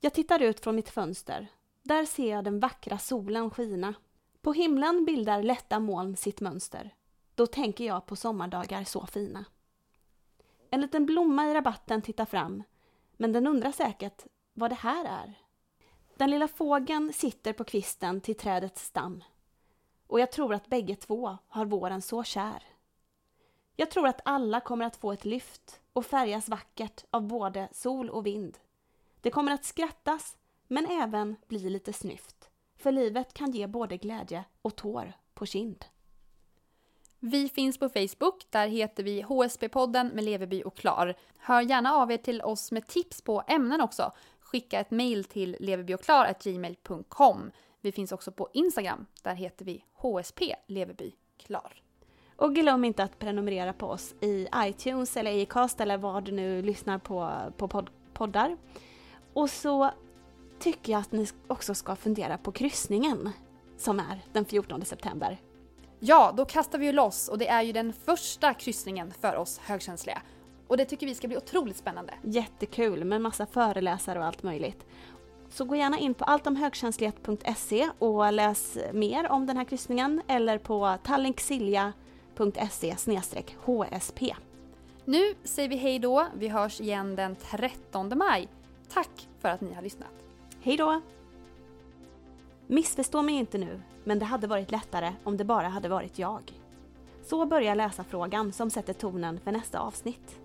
Jag 0.00 0.14
tittar 0.14 0.42
ut 0.42 0.60
från 0.60 0.76
mitt 0.76 0.88
fönster. 0.90 1.46
Där 1.82 2.04
ser 2.04 2.30
jag 2.30 2.44
den 2.44 2.60
vackra 2.60 2.98
solen 2.98 3.50
skina. 3.50 3.94
På 4.42 4.52
himlen 4.52 5.04
bildar 5.04 5.42
lätta 5.42 5.80
moln 5.80 6.16
sitt 6.16 6.40
mönster. 6.40 6.94
Då 7.34 7.46
tänker 7.46 7.84
jag 7.84 8.06
på 8.06 8.16
sommardagar 8.16 8.84
så 8.84 9.06
fina. 9.06 9.44
En 10.70 10.80
liten 10.80 11.06
blomma 11.06 11.46
i 11.46 11.54
rabatten 11.54 12.02
tittar 12.02 12.24
fram, 12.24 12.62
men 13.16 13.32
den 13.32 13.46
undrar 13.46 13.72
säkert 13.72 14.26
vad 14.52 14.70
det 14.70 14.74
här 14.74 15.04
är. 15.04 15.34
Den 16.16 16.30
lilla 16.30 16.48
fågeln 16.48 17.12
sitter 17.12 17.52
på 17.52 17.64
kvisten 17.64 18.20
till 18.20 18.36
trädets 18.36 18.84
stam. 18.84 19.24
Och 20.06 20.20
jag 20.20 20.32
tror 20.32 20.54
att 20.54 20.66
bägge 20.66 20.96
två 20.96 21.38
har 21.48 21.64
våren 21.64 22.02
så 22.02 22.24
kär. 22.24 22.62
Jag 23.76 23.90
tror 23.90 24.08
att 24.08 24.20
alla 24.24 24.60
kommer 24.60 24.84
att 24.84 24.96
få 24.96 25.12
ett 25.12 25.24
lyft 25.24 25.80
och 25.92 26.06
färgas 26.06 26.48
vackert 26.48 27.04
av 27.10 27.22
både 27.22 27.68
sol 27.72 28.10
och 28.10 28.26
vind. 28.26 28.58
Det 29.20 29.30
kommer 29.30 29.52
att 29.52 29.64
skrattas, 29.64 30.36
men 30.68 30.86
även 30.86 31.36
bli 31.46 31.70
lite 31.70 31.92
snyft. 31.92 32.51
För 32.82 32.92
livet 32.92 33.34
kan 33.34 33.50
ge 33.50 33.66
både 33.66 33.96
glädje 33.96 34.44
och 34.62 34.76
tår 34.76 35.12
på 35.34 35.46
kind. 35.46 35.84
Vi 37.18 37.48
finns 37.48 37.78
på 37.78 37.88
Facebook, 37.88 38.46
där 38.50 38.66
heter 38.68 39.02
vi 39.02 39.22
HSP-podden 39.22 40.14
med 40.14 40.24
Leveby 40.24 40.62
och 40.62 40.76
Klar. 40.76 41.14
Hör 41.38 41.60
gärna 41.60 41.92
av 41.94 42.12
er 42.12 42.16
till 42.16 42.42
oss 42.42 42.72
med 42.72 42.86
tips 42.86 43.22
på 43.22 43.42
ämnen 43.48 43.80
också. 43.80 44.12
Skicka 44.40 44.80
ett 44.80 44.90
mail 44.90 45.24
till 45.24 45.56
leverbyochklar.gmail.com. 45.60 47.50
Vi 47.80 47.92
finns 47.92 48.12
också 48.12 48.32
på 48.32 48.48
Instagram, 48.52 49.06
där 49.22 49.34
heter 49.34 49.64
vi 49.64 49.84
HSP 49.92 50.54
Leveby 50.66 51.12
Klar. 51.36 51.82
Och 52.36 52.54
glöm 52.54 52.84
inte 52.84 53.02
att 53.02 53.18
prenumerera 53.18 53.72
på 53.72 53.86
oss 53.86 54.14
i 54.20 54.48
iTunes 54.56 55.16
eller 55.16 55.42
Acast 55.42 55.80
eller 55.80 55.96
vad 55.96 56.24
du 56.24 56.32
nu 56.32 56.62
lyssnar 56.62 56.98
på, 56.98 57.32
på 57.56 57.68
podd, 57.68 57.90
poddar. 58.12 58.56
Och 59.32 59.50
så 59.50 59.90
tycker 60.62 60.92
jag 60.92 61.00
att 61.00 61.12
ni 61.12 61.28
också 61.48 61.74
ska 61.74 61.96
fundera 61.96 62.38
på 62.38 62.52
kryssningen 62.52 63.30
som 63.76 64.00
är 64.00 64.20
den 64.32 64.44
14 64.44 64.84
september. 64.84 65.40
Ja, 66.00 66.32
då 66.36 66.44
kastar 66.44 66.78
vi 66.78 66.86
ju 66.86 66.92
loss 66.92 67.28
och 67.28 67.38
det 67.38 67.48
är 67.48 67.62
ju 67.62 67.72
den 67.72 67.92
första 67.92 68.54
kryssningen 68.54 69.12
för 69.20 69.36
oss 69.36 69.58
högkänsliga. 69.58 70.22
Och 70.66 70.76
det 70.76 70.84
tycker 70.84 71.06
vi 71.06 71.14
ska 71.14 71.28
bli 71.28 71.36
otroligt 71.36 71.76
spännande. 71.76 72.14
Jättekul 72.22 73.04
med 73.04 73.20
massa 73.20 73.46
föreläsare 73.46 74.18
och 74.18 74.24
allt 74.24 74.42
möjligt. 74.42 74.86
Så 75.50 75.64
gå 75.64 75.76
gärna 75.76 75.98
in 75.98 76.14
på 76.14 76.24
alltomhögkänslighet.se 76.24 77.88
och 77.98 78.32
läs 78.32 78.78
mer 78.92 79.30
om 79.30 79.46
den 79.46 79.56
här 79.56 79.64
kryssningen 79.64 80.22
eller 80.28 80.58
på 80.58 80.96
tallinksilja.se 81.04 82.94
hsp. 83.64 84.20
Nu 85.04 85.34
säger 85.44 85.68
vi 85.68 85.76
hej 85.76 85.98
då. 85.98 86.26
Vi 86.34 86.48
hörs 86.48 86.80
igen 86.80 87.16
den 87.16 87.36
13 87.36 88.12
maj. 88.18 88.48
Tack 88.88 89.28
för 89.40 89.48
att 89.48 89.60
ni 89.60 89.74
har 89.74 89.82
lyssnat. 89.82 90.21
Hej 90.64 90.76
då! 90.76 91.00
Missförstå 92.66 93.22
mig 93.22 93.34
inte 93.34 93.58
nu, 93.58 93.80
men 94.04 94.18
det 94.18 94.24
hade 94.24 94.46
varit 94.46 94.70
lättare 94.70 95.12
om 95.24 95.36
det 95.36 95.44
bara 95.44 95.68
hade 95.68 95.88
varit 95.88 96.18
jag. 96.18 96.52
Så 97.22 97.46
börjar 97.46 97.74
läsarfrågan 97.74 98.52
som 98.52 98.70
sätter 98.70 98.92
tonen 98.92 99.40
för 99.40 99.52
nästa 99.52 99.78
avsnitt. 99.78 100.40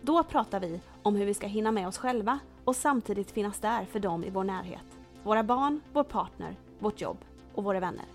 Då 0.00 0.24
pratar 0.24 0.60
vi 0.60 0.80
om 1.02 1.16
hur 1.16 1.26
vi 1.26 1.34
ska 1.34 1.46
hinna 1.46 1.72
med 1.72 1.88
oss 1.88 1.98
själva 1.98 2.38
och 2.64 2.76
samtidigt 2.76 3.30
finnas 3.30 3.58
där 3.58 3.84
för 3.84 4.00
dem 4.00 4.24
i 4.24 4.30
vår 4.30 4.44
närhet. 4.44 4.98
Våra 5.22 5.42
barn, 5.42 5.80
vår 5.92 6.04
partner, 6.04 6.56
vårt 6.78 7.00
jobb 7.00 7.18
och 7.54 7.64
våra 7.64 7.80
vänner. 7.80 8.06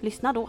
Lyssna 0.00 0.32
då! 0.32 0.48